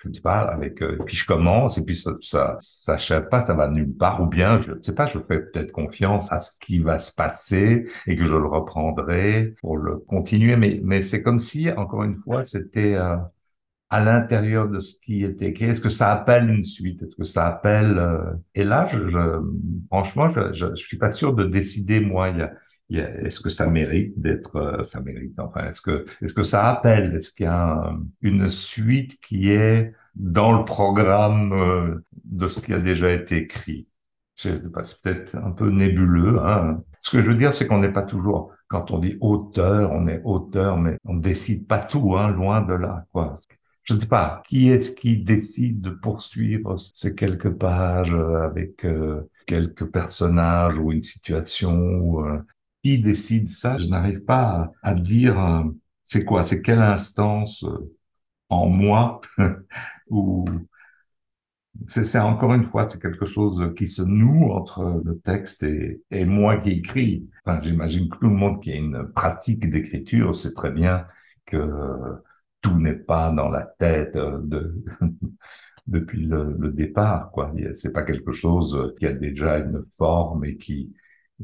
Je 0.02 0.08
ne 0.08 0.12
sais 0.14 0.20
pas. 0.20 0.40
Avec 0.40 0.82
euh, 0.82 0.98
puis 1.04 1.16
je 1.16 1.26
commence 1.26 1.78
et 1.78 1.84
puis 1.84 1.96
ça, 1.96 2.12
ça 2.20 2.56
s'achève 2.60 3.28
pas, 3.28 3.44
ça 3.44 3.54
va 3.54 3.68
nulle 3.68 3.96
part. 3.96 4.22
Ou 4.22 4.26
bien 4.26 4.60
je 4.60 4.72
ne 4.72 4.82
sais 4.82 4.94
pas. 4.94 5.06
Je 5.06 5.18
fais 5.18 5.40
peut-être 5.40 5.72
confiance 5.72 6.30
à 6.32 6.40
ce 6.40 6.52
qui 6.60 6.78
va 6.78 6.98
se 6.98 7.12
passer 7.12 7.86
et 8.06 8.16
que 8.16 8.24
je 8.24 8.34
le 8.36 8.46
reprendrai 8.46 9.54
pour 9.60 9.78
le 9.78 9.96
continuer. 9.98 10.56
Mais 10.56 10.80
mais 10.84 11.02
c'est 11.02 11.22
comme 11.22 11.38
si 11.40 11.70
encore 11.72 12.04
une 12.04 12.16
fois 12.16 12.44
c'était 12.44 12.94
euh, 12.94 13.16
à 13.90 14.02
l'intérieur 14.02 14.68
de 14.68 14.80
ce 14.80 14.98
qui 15.00 15.24
est 15.24 15.40
écrit? 15.42 15.66
Est-ce 15.66 15.80
que 15.80 15.88
ça 15.88 16.12
appelle 16.12 16.50
une 16.50 16.64
suite? 16.64 17.02
Est-ce 17.02 17.16
que 17.16 17.24
ça 17.24 17.46
appelle 17.46 17.98
euh, 17.98 18.32
Et 18.54 18.64
là, 18.64 18.88
je, 18.92 19.08
je 19.08 19.18
franchement, 19.88 20.30
je, 20.32 20.52
je, 20.52 20.74
suis 20.74 20.98
pas 20.98 21.12
sûr 21.12 21.34
de 21.34 21.44
décider 21.44 22.00
moi. 22.00 22.30
Il 22.88 22.98
y 22.98 23.00
a, 23.00 23.10
est-ce 23.20 23.40
que 23.40 23.50
ça 23.50 23.66
mérite 23.68 24.20
d'être, 24.20 24.56
euh, 24.56 24.84
ça 24.84 25.00
mérite. 25.00 25.38
Enfin, 25.38 25.70
est-ce 25.70 25.80
que, 25.80 26.04
est-ce 26.22 26.34
que 26.34 26.42
ça 26.42 26.68
appelle? 26.68 27.14
Est-ce 27.16 27.32
qu'il 27.32 27.46
y 27.46 27.48
a 27.48 27.96
une 28.22 28.48
suite 28.48 29.20
qui 29.20 29.50
est 29.50 29.92
dans 30.14 30.56
le 30.58 30.64
programme 30.64 31.52
euh, 31.52 32.04
de 32.24 32.48
ce 32.48 32.60
qui 32.60 32.72
a 32.72 32.80
déjà 32.80 33.12
été 33.12 33.36
écrit? 33.38 33.88
Je 34.36 34.50
sais 34.50 34.58
pas, 34.70 34.84
c'est 34.84 35.00
peut-être 35.02 35.36
un 35.36 35.50
peu 35.52 35.70
nébuleux. 35.70 36.40
Hein. 36.44 36.82
Ce 37.00 37.10
que 37.10 37.22
je 37.22 37.30
veux 37.30 37.36
dire, 37.36 37.52
c'est 37.54 37.66
qu'on 37.66 37.78
n'est 37.78 37.92
pas 37.92 38.02
toujours 38.02 38.52
quand 38.68 38.90
on 38.90 38.98
dit 38.98 39.16
auteur, 39.20 39.92
on 39.92 40.06
est 40.08 40.20
auteur, 40.24 40.76
mais 40.76 40.98
on 41.04 41.14
décide 41.14 41.66
pas 41.66 41.78
tout, 41.78 42.16
hein, 42.16 42.28
loin 42.28 42.62
de 42.62 42.74
là, 42.74 43.06
quoi 43.12 43.36
je 43.86 43.94
ne 43.94 44.00
sais 44.00 44.08
pas, 44.08 44.42
qui 44.48 44.68
est-ce 44.68 44.90
qui 44.92 45.16
décide 45.16 45.80
de 45.80 45.90
poursuivre 45.90 46.76
ces 46.76 47.14
quelques 47.14 47.50
pages 47.50 48.12
euh, 48.12 48.44
avec 48.44 48.84
euh, 48.84 49.30
quelques 49.46 49.86
personnages 49.86 50.76
ou 50.76 50.92
une 50.92 51.04
situation 51.04 52.26
euh, 52.26 52.38
Qui 52.82 52.98
décide 52.98 53.48
ça? 53.48 53.78
Je 53.78 53.86
n'arrive 53.86 54.24
pas 54.24 54.72
à, 54.82 54.94
dire 54.94 55.64
c'est 56.04 56.24
quoi, 56.24 56.44
c'est 56.44 56.62
quelle 56.62 56.82
instance 56.82 57.64
en 58.48 58.68
moi? 58.68 59.20
Ou 60.10 60.46
c'est 61.88 62.18
encore 62.18 62.54
une 62.54 62.64
fois, 62.64 62.88
c'est 62.88 63.00
quelque 63.00 63.26
chose 63.26 63.74
qui 63.76 63.86
se 63.86 64.02
noue 64.02 64.50
entre 64.50 65.02
le 65.04 65.18
texte 65.20 65.62
et, 65.62 66.02
et 66.10 66.24
moi 66.24 66.58
qui 66.58 66.70
écris. 66.70 67.28
Enfin, 67.44 67.60
j'imagine 67.62 68.08
que 68.08 68.18
tout 68.18 68.24
le 68.24 68.34
monde 68.34 68.62
qui 68.62 68.72
a 68.72 68.76
une 68.76 69.08
pratique 69.14 69.68
d'écriture 69.70 70.34
sait 70.34 70.54
très 70.54 70.70
bien 70.70 71.06
que 71.44 71.58
tout 72.66 72.78
n'est 72.80 72.94
pas 72.98 73.30
dans 73.30 73.48
la 73.48 73.62
tête 73.62 74.16
euh, 74.16 74.38
de 74.42 74.84
depuis 75.86 76.26
le, 76.26 76.72
départ 76.72 77.30
quoi 77.30 77.52
c'est 77.74 77.92
pas 77.92 78.02
quelque 78.02 78.32
chose 78.32 78.92
qui 78.98 79.06
a 79.06 79.12
déjà 79.12 79.58
une 79.58 79.84
forme 79.92 80.44
et 80.44 80.56
qui 80.56 80.92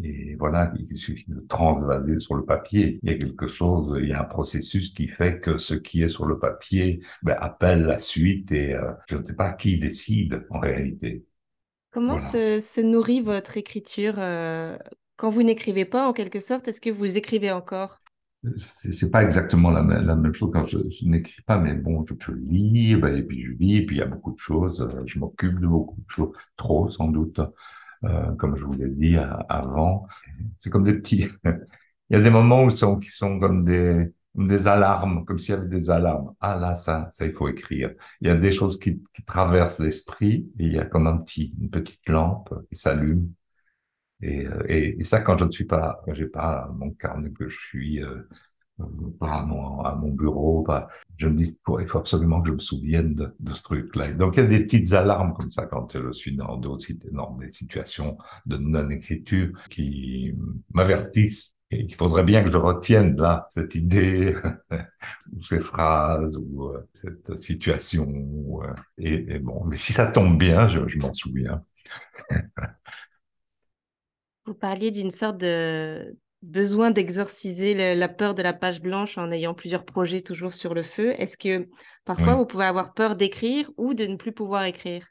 Et 0.02 0.34
voilà, 0.36 0.72
il 0.76 0.96
suffit 0.96 1.30
de 1.30 1.40
transvaser 1.48 2.18
sur 2.18 2.34
le 2.34 2.44
papier. 2.44 2.98
Il 3.02 3.12
y 3.12 3.14
a 3.14 3.18
quelque 3.18 3.46
chose, 3.46 3.98
il 4.00 4.08
y 4.08 4.12
a 4.12 4.20
un 4.20 4.24
processus 4.24 4.92
qui 4.94 5.06
fait 5.06 5.38
que 5.38 5.58
ce 5.58 5.74
qui 5.74 6.02
est 6.02 6.08
sur 6.08 6.26
le 6.26 6.38
papier 6.38 7.00
ben, 7.22 7.36
appelle 7.38 7.84
la 7.84 7.98
suite 7.98 8.50
et 8.52 8.74
euh, 8.74 8.90
je 9.06 9.18
ne 9.18 9.26
sais 9.26 9.34
pas 9.34 9.52
qui 9.52 9.78
décide 9.78 10.44
en 10.50 10.58
réalité. 10.58 11.24
Comment 11.92 12.18
se, 12.18 12.80
nourrit 12.80 13.20
votre 13.20 13.58
écriture 13.58 14.14
euh, 14.16 14.76
quand 15.16 15.30
vous 15.30 15.42
n'écrivez 15.42 15.84
pas 15.84 16.08
en 16.08 16.14
quelque 16.14 16.40
sorte? 16.40 16.66
Est-ce 16.66 16.80
que 16.80 16.90
vous 16.90 17.18
écrivez 17.18 17.52
encore? 17.52 18.01
C'est 18.56 19.10
pas 19.10 19.22
exactement 19.22 19.70
la 19.70 19.82
même, 19.82 20.34
chose 20.34 20.50
quand 20.52 20.64
je, 20.64 20.78
n'écris 21.04 21.42
pas, 21.42 21.58
mais 21.58 21.74
bon, 21.74 22.04
je, 22.08 22.32
lis, 22.32 22.96
ben, 22.96 23.16
et 23.16 23.22
puis 23.22 23.44
je 23.44 23.52
lis, 23.52 23.76
et 23.78 23.86
puis 23.86 23.96
il 23.96 23.98
y 24.00 24.02
a 24.02 24.06
beaucoup 24.06 24.32
de 24.32 24.38
choses, 24.38 24.80
euh, 24.82 25.02
je 25.06 25.18
m'occupe 25.18 25.60
de 25.60 25.66
beaucoup 25.66 26.00
de 26.00 26.10
choses, 26.10 26.32
trop 26.56 26.90
sans 26.90 27.08
doute. 27.08 27.40
Euh, 28.04 28.34
comme 28.34 28.56
je 28.56 28.64
vous 28.64 28.72
l'ai 28.72 28.88
dit 28.88 29.16
avant. 29.48 30.08
C'est 30.58 30.70
comme 30.70 30.84
des 30.84 30.94
petits. 30.94 31.26
Il 32.10 32.16
y 32.16 32.20
a 32.20 32.20
des 32.20 32.30
moments 32.30 32.64
où 32.64 32.70
sont, 32.70 32.98
qui 32.98 33.10
sont 33.10 33.38
comme 33.38 33.64
des, 33.64 34.12
des 34.34 34.66
alarmes, 34.66 35.24
comme 35.24 35.38
s'il 35.38 35.54
y 35.54 35.58
avait 35.58 35.68
des 35.68 35.88
alarmes. 35.90 36.34
Ah 36.40 36.56
là, 36.58 36.76
ça, 36.76 37.10
ça, 37.14 37.24
il 37.24 37.32
faut 37.32 37.48
écrire. 37.48 37.92
Il 38.20 38.28
y 38.28 38.30
a 38.30 38.36
des 38.36 38.52
choses 38.52 38.78
qui, 38.78 39.02
qui 39.14 39.24
traversent 39.24 39.78
l'esprit 39.78 40.46
il 40.58 40.72
y 40.74 40.78
a 40.78 40.84
comme 40.84 41.06
un 41.06 41.18
petit, 41.18 41.54
une 41.60 41.70
petite 41.70 42.06
lampe 42.08 42.52
qui 42.70 42.76
s'allume. 42.76 43.32
Et, 44.22 44.46
euh, 44.46 44.62
et, 44.68 45.00
et, 45.00 45.04
ça, 45.04 45.20
quand 45.20 45.36
je 45.38 45.44
ne 45.44 45.50
suis 45.50 45.64
pas, 45.64 46.02
j'ai 46.12 46.26
pas 46.26 46.70
mon 46.76 46.90
carnet 46.92 47.30
que 47.30 47.48
je 47.48 47.58
suis 47.58 48.02
euh, 48.02 48.22
pas 49.18 49.40
à 49.40 49.44
mon, 49.44 49.80
à 49.80 49.94
mon 49.94 50.10
bureau, 50.10 50.62
pas, 50.62 50.88
je 51.16 51.28
me 51.28 51.36
dis, 51.38 51.58
il 51.80 51.86
faut 51.86 51.98
absolument 51.98 52.40
que 52.42 52.48
je 52.48 52.54
me 52.54 52.58
souvienne 52.58 53.14
de, 53.14 53.34
de 53.38 53.52
ce 53.52 53.62
truc-là. 53.62 54.12
Donc, 54.12 54.36
il 54.36 54.42
y 54.42 54.46
a 54.46 54.48
des 54.48 54.64
petites 54.64 54.92
alarmes 54.92 55.34
comme 55.34 55.50
ça 55.50 55.66
quand 55.66 55.92
je 55.94 56.12
suis 56.12 56.36
dans 56.36 56.56
d'autres 56.56 56.86
dans 57.12 57.36
des 57.36 57.52
situations 57.52 58.16
de 58.46 58.56
non-écriture 58.56 59.50
qui 59.70 60.34
m'avertissent 60.72 61.56
et 61.70 61.86
qu'il 61.86 61.96
faudrait 61.96 62.24
bien 62.24 62.44
que 62.44 62.50
je 62.50 62.56
retienne 62.56 63.16
là 63.16 63.48
cette 63.50 63.74
idée, 63.74 64.36
ou 65.32 65.42
ces 65.42 65.60
phrases, 65.60 66.36
ou 66.36 66.68
euh, 66.68 66.86
cette 66.92 67.40
situation. 67.40 68.06
Euh, 68.62 68.72
et, 68.98 69.34
et, 69.34 69.38
bon, 69.38 69.64
mais 69.64 69.76
si 69.76 69.92
ça 69.92 70.06
tombe 70.06 70.38
bien, 70.38 70.68
je, 70.68 70.86
je 70.86 70.98
m'en 70.98 71.14
souviens. 71.14 71.62
Vous 74.46 74.54
parliez 74.54 74.90
d'une 74.90 75.10
sorte 75.10 75.38
de, 75.38 76.16
besoin 76.42 76.90
d'exorciser 76.90 77.94
la 77.94 78.08
peur 78.08 78.34
de 78.34 78.42
la 78.42 78.52
page 78.52 78.82
blanche 78.82 79.16
en 79.16 79.30
ayant 79.30 79.54
plusieurs 79.54 79.84
projets 79.84 80.20
toujours 80.20 80.54
sur 80.54 80.74
le 80.74 80.82
feu. 80.82 81.14
Est-ce 81.18 81.36
que 81.36 81.68
parfois 82.04 82.34
vous 82.34 82.46
pouvez 82.46 82.64
avoir 82.64 82.92
peur 82.94 83.16
d'écrire 83.16 83.70
ou 83.76 83.94
de 83.94 84.04
ne 84.06 84.16
plus 84.16 84.32
pouvoir 84.32 84.64
écrire? 84.64 85.06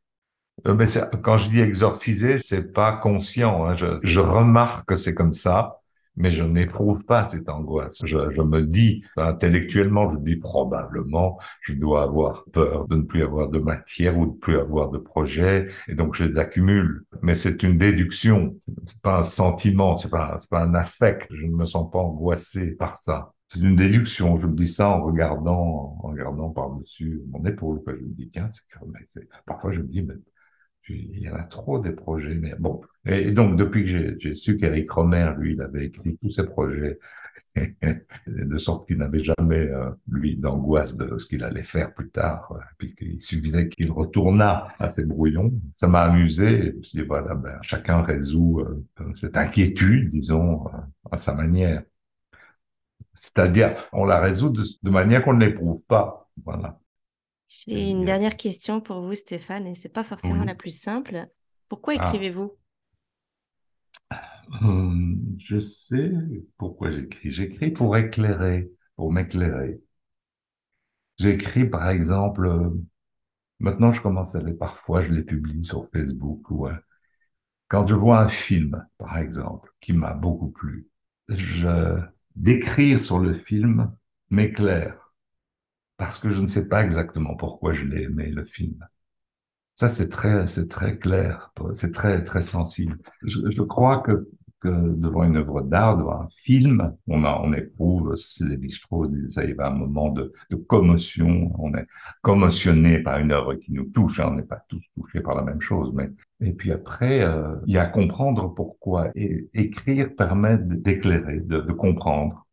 Euh, 0.68 0.76
mais 0.76 0.88
Quand 1.24 1.38
je 1.38 1.50
dis 1.50 1.60
exorciser, 1.60 2.38
c'est 2.38 2.74
pas 2.74 2.98
conscient. 2.98 3.66
Hein. 3.66 3.76
Je, 3.76 4.00
je 4.04 4.20
remarque 4.20 4.88
que 4.90 4.98
c'est 4.98 5.16
comme 5.16 5.34
ça 5.34 5.81
mais 6.16 6.32
je 6.32 6.44
n'éprouve 6.44 7.04
pas 7.04 7.30
cette 7.30 7.50
angoisse. 7.50 8.02
Je, 8.04 8.42
me 8.42 8.62
dis, 8.62 9.04
intellectuellement, 9.18 10.12
je 10.14 10.20
dis 10.20 10.36
probablement, 10.36 11.40
je 11.62 11.74
dois 11.74 12.04
avoir 12.04 12.46
peur 12.52 12.88
de 12.88 12.98
ne 12.98 13.04
plus 13.04 13.24
avoir 13.24 13.50
de 13.50 13.60
matière 13.60 14.18
ou 14.18 14.26
de 14.26 14.32
ne 14.32 14.38
plus 14.38 14.58
avoir 14.58 14.90
de 14.90 14.98
projet, 14.98 15.70
et 15.88 15.96
donc 15.96 16.16
je 16.16 16.26
les 16.26 16.38
accumule. 16.38 17.06
Mais 17.22 17.36
c'est 17.36 17.64
une 17.64 17.78
déduction, 17.78 18.56
c'est 18.86 19.02
pas 19.02 19.20
un 19.20 19.24
sentiment, 19.24 19.98
c'est 19.98 20.10
pas, 20.10 20.38
c'est 20.40 20.50
pas 20.50 20.64
un 20.64 20.76
affect. 20.76 21.28
Je 21.32 21.46
ne 21.46 21.56
me 21.56 21.66
sens 21.66 21.90
pas 21.92 22.00
angoissé 22.00 22.72
par 22.72 22.98
ça. 22.98 23.34
C'est 23.48 23.60
une 23.60 23.76
déduction. 23.76 24.40
Je 24.40 24.48
me 24.48 24.56
dis 24.56 24.68
ça 24.68 24.90
en 24.90 25.04
regardant, 25.04 25.98
en 26.02 26.08
regardant 26.08 26.50
par-dessus 26.50 27.22
mon 27.30 27.44
épaule. 27.46 27.82
Je 27.86 27.92
me 27.94 28.14
dis, 28.14 28.30
tiens, 28.30 28.50
c'est 28.54 28.64
parfois 29.46 29.74
je 29.74 29.80
me 29.80 29.88
dis, 29.88 30.02
mais 30.02 30.14
il 30.90 31.20
y 31.20 31.30
en 31.30 31.36
a 31.36 31.44
trop 31.44 31.80
des 31.80 31.92
projets. 31.92 32.36
Mais 32.36 32.56
bon. 32.60 32.82
Et 33.06 33.32
donc, 33.32 33.58
depuis 33.58 33.84
que 33.86 34.18
j'ai 34.20 34.36
su 34.36 34.58
qu'Eric 34.58 34.92
Romer, 34.92 35.32
lui, 35.38 35.54
il 35.54 35.62
avait 35.62 35.86
écrit 35.86 36.18
tous 36.22 36.32
ses 36.32 36.46
projets, 36.46 37.00
de 38.28 38.58
sorte 38.58 38.88
qu'il 38.88 38.98
n'avait 38.98 39.24
jamais, 39.24 39.60
euh, 39.60 39.90
lui, 40.08 40.38
d'angoisse 40.38 40.96
de 40.96 41.18
ce 41.18 41.28
qu'il 41.28 41.44
allait 41.44 41.64
faire 41.64 41.94
plus 41.94 42.10
tard, 42.10 42.52
euh, 42.56 42.60
puisqu'il 42.78 43.22
suffisait 43.22 43.68
qu'il 43.70 43.92
retournât 43.92 44.68
à 44.80 44.90
ses 44.90 45.06
brouillons. 45.06 45.52
Ça 45.78 45.88
m'a 45.88 46.02
amusé, 46.02 46.68
et 46.68 46.72
dit, 46.72 47.02
voilà, 47.02 47.36
ben, 47.36 47.58
chacun 47.62 48.02
résout 48.04 48.62
euh, 48.62 49.14
cette 49.16 49.38
inquiétude, 49.38 50.10
disons, 50.10 50.66
à 51.12 51.18
sa 51.18 51.34
manière. 51.34 51.84
C'est-à-dire, 53.14 53.76
on 53.94 54.06
la 54.06 54.20
résout 54.20 54.50
de, 54.50 54.64
de 54.84 54.90
manière 54.90 55.24
qu'on 55.24 55.34
ne 55.34 55.46
l'éprouve 55.46 55.82
pas. 55.84 56.30
Voilà. 56.44 56.80
J'ai 57.52 57.90
une 57.90 58.06
dernière 58.06 58.38
question 58.38 58.80
pour 58.80 59.02
vous, 59.02 59.14
Stéphane, 59.14 59.68
et 59.68 59.76
c'est 59.76 59.90
pas 59.90 60.04
forcément 60.04 60.44
la 60.46 60.56
plus 60.56 60.76
simple. 60.76 61.28
Pourquoi 61.68 61.96
ah. 61.98 62.08
écrivez-vous? 62.08 62.52
Hum, 64.62 65.36
Je 65.38 65.60
sais 65.60 66.12
pourquoi 66.58 66.90
j'écris. 66.90 67.30
J'écris 67.32 67.72
pour 67.72 67.96
éclairer, 67.98 68.72
pour 68.96 69.12
m'éclairer. 69.12 69.82
J'écris, 71.18 71.70
par 71.70 71.90
exemple, 71.90 72.46
euh, 72.48 72.70
maintenant 73.60 73.94
je 73.94 74.02
commence 74.02 74.36
à 74.36 74.42
les, 74.42 74.54
parfois 74.54 75.04
je 75.04 75.12
les 75.12 75.24
publie 75.24 75.64
sur 75.64 75.88
Facebook 75.94 76.50
ou 76.50 76.68
quand 77.68 77.86
je 77.88 77.96
vois 77.96 78.20
un 78.20 78.28
film, 78.30 78.86
par 78.98 79.18
exemple, 79.18 79.74
qui 79.80 79.94
m'a 79.94 80.14
beaucoup 80.14 80.50
plu, 80.50 80.88
je 81.30 82.00
d'écrire 82.36 83.00
sur 83.00 83.20
le 83.20 83.34
film 83.34 83.96
m'éclaire 84.30 85.01
parce 86.02 86.18
que 86.18 86.32
je 86.32 86.42
ne 86.42 86.48
sais 86.48 86.68
pas 86.68 86.84
exactement 86.84 87.36
pourquoi 87.36 87.76
je 87.76 87.86
l'ai 87.86 88.06
aimé, 88.06 88.26
le 88.26 88.44
film. 88.44 88.76
Ça, 89.76 89.88
c'est 89.88 90.10
très, 90.10 90.48
c'est 90.48 90.68
très 90.68 90.98
clair, 90.98 91.54
c'est 91.76 91.92
très, 91.92 92.24
très 92.24 92.42
sensible. 92.42 92.98
Je, 93.22 93.40
je 93.52 93.62
crois 93.62 94.00
que, 94.00 94.28
que, 94.62 94.96
devant 94.96 95.26
une 95.26 95.38
œuvre 95.38 95.62
d'art, 95.62 95.98
devant 95.98 96.22
un 96.24 96.30
film, 96.44 96.92
on 97.06 97.24
a, 97.24 97.40
on 97.44 97.54
éprouve, 97.54 98.16
c'est 98.16 98.46
les 98.46 98.70
strauss 98.72 99.12
ça 99.30 99.46
y 99.46 99.54
va 99.54 99.68
un 99.68 99.76
moment 99.76 100.10
de, 100.10 100.34
de, 100.50 100.56
commotion, 100.56 101.52
on 101.60 101.72
est 101.76 101.86
commotionné 102.24 102.98
par 102.98 103.20
une 103.20 103.32
œuvre 103.32 103.54
qui 103.54 103.72
nous 103.72 103.86
touche, 103.86 104.20
hein, 104.20 104.30
on 104.32 104.36
n'est 104.38 104.42
pas 104.42 104.66
tous 104.70 104.82
touchés 104.96 105.22
par 105.22 105.36
la 105.36 105.44
même 105.44 105.62
chose, 105.62 105.94
mais, 105.94 106.10
et 106.40 106.54
puis 106.54 106.72
après, 106.72 107.22
euh, 107.22 107.58
il 107.68 107.76
y 107.76 107.78
a 107.78 107.86
comprendre 107.86 108.48
pourquoi, 108.56 109.12
et 109.14 109.48
écrire 109.54 110.16
permet 110.16 110.58
d'éclairer, 110.58 111.42
de, 111.42 111.62
de 111.62 111.74
comprendre. 111.74 112.48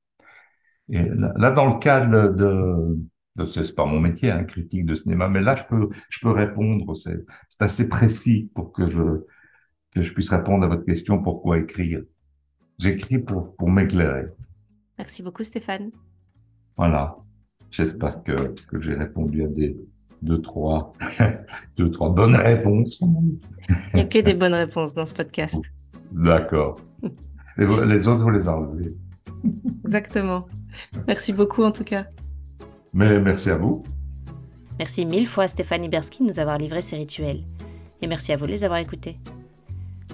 Et 0.90 1.02
là, 1.02 1.50
dans 1.50 1.72
le 1.74 1.78
cadre 1.78 2.28
de, 2.34 2.98
c'est 3.46 3.74
pas 3.74 3.86
mon 3.86 4.00
métier, 4.00 4.30
un 4.30 4.38
hein, 4.38 4.44
critique 4.44 4.84
de 4.84 4.94
cinéma, 4.94 5.28
mais 5.28 5.42
là, 5.42 5.56
je 5.56 5.64
peux, 5.64 5.88
je 6.08 6.20
peux 6.20 6.30
répondre. 6.30 6.94
C'est 6.96 7.24
assez 7.60 7.88
précis 7.88 8.50
pour 8.54 8.72
que 8.72 8.90
je, 8.90 9.24
que 9.94 10.02
je 10.02 10.12
puisse 10.12 10.30
répondre 10.30 10.64
à 10.64 10.68
votre 10.68 10.84
question 10.84 11.22
pourquoi 11.22 11.58
écrire. 11.58 12.02
J'écris 12.78 13.18
pour, 13.18 13.54
pour 13.56 13.70
m'éclairer. 13.70 14.26
Merci 14.98 15.22
beaucoup, 15.22 15.44
Stéphane. 15.44 15.90
Voilà. 16.76 17.16
J'espère 17.70 18.22
que, 18.22 18.54
que 18.68 18.80
j'ai 18.80 18.94
répondu 18.94 19.44
à 19.44 19.48
des 19.48 19.76
deux, 20.22 20.40
trois, 20.40 20.92
deux, 21.76 21.90
trois 21.90 22.10
bonnes 22.10 22.36
réponses. 22.36 23.00
Il 23.00 23.38
n'y 23.94 24.00
a 24.00 24.04
que 24.04 24.20
des 24.20 24.34
bonnes 24.34 24.54
réponses 24.54 24.94
dans 24.94 25.06
ce 25.06 25.14
podcast. 25.14 25.60
D'accord. 26.12 26.80
Les, 27.56 27.66
les 27.86 28.06
autres, 28.06 28.22
vous 28.22 28.30
les 28.30 28.46
enlevez. 28.46 28.94
Exactement. 29.82 30.46
Merci 31.08 31.32
beaucoup, 31.32 31.64
en 31.64 31.72
tout 31.72 31.82
cas. 31.82 32.06
Mais 32.92 33.18
merci 33.20 33.50
à 33.50 33.56
vous. 33.56 33.82
Merci 34.78 35.06
mille 35.06 35.26
fois 35.26 35.44
à 35.44 35.48
Stéphanie 35.48 35.88
Bersky 35.88 36.22
de 36.22 36.28
nous 36.28 36.38
avoir 36.38 36.58
livré 36.58 36.82
ces 36.82 36.96
rituels. 36.96 37.42
Et 38.00 38.06
merci 38.06 38.32
à 38.32 38.36
vous 38.36 38.46
de 38.46 38.52
les 38.52 38.64
avoir 38.64 38.78
écoutés. 38.78 39.18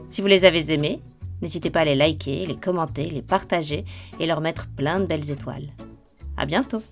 Si 0.08 0.20
vous 0.20 0.26
les 0.26 0.44
avez 0.44 0.72
aimés, 0.72 1.00
n'hésitez 1.42 1.70
pas 1.70 1.80
à 1.80 1.84
les 1.84 1.94
liker, 1.94 2.46
les 2.46 2.56
commenter, 2.56 3.10
les 3.10 3.22
partager 3.22 3.84
et 4.18 4.26
leur 4.26 4.40
mettre 4.40 4.68
plein 4.68 5.00
de 5.00 5.06
belles 5.06 5.30
étoiles. 5.30 5.68
À 6.36 6.46
bientôt! 6.46 6.82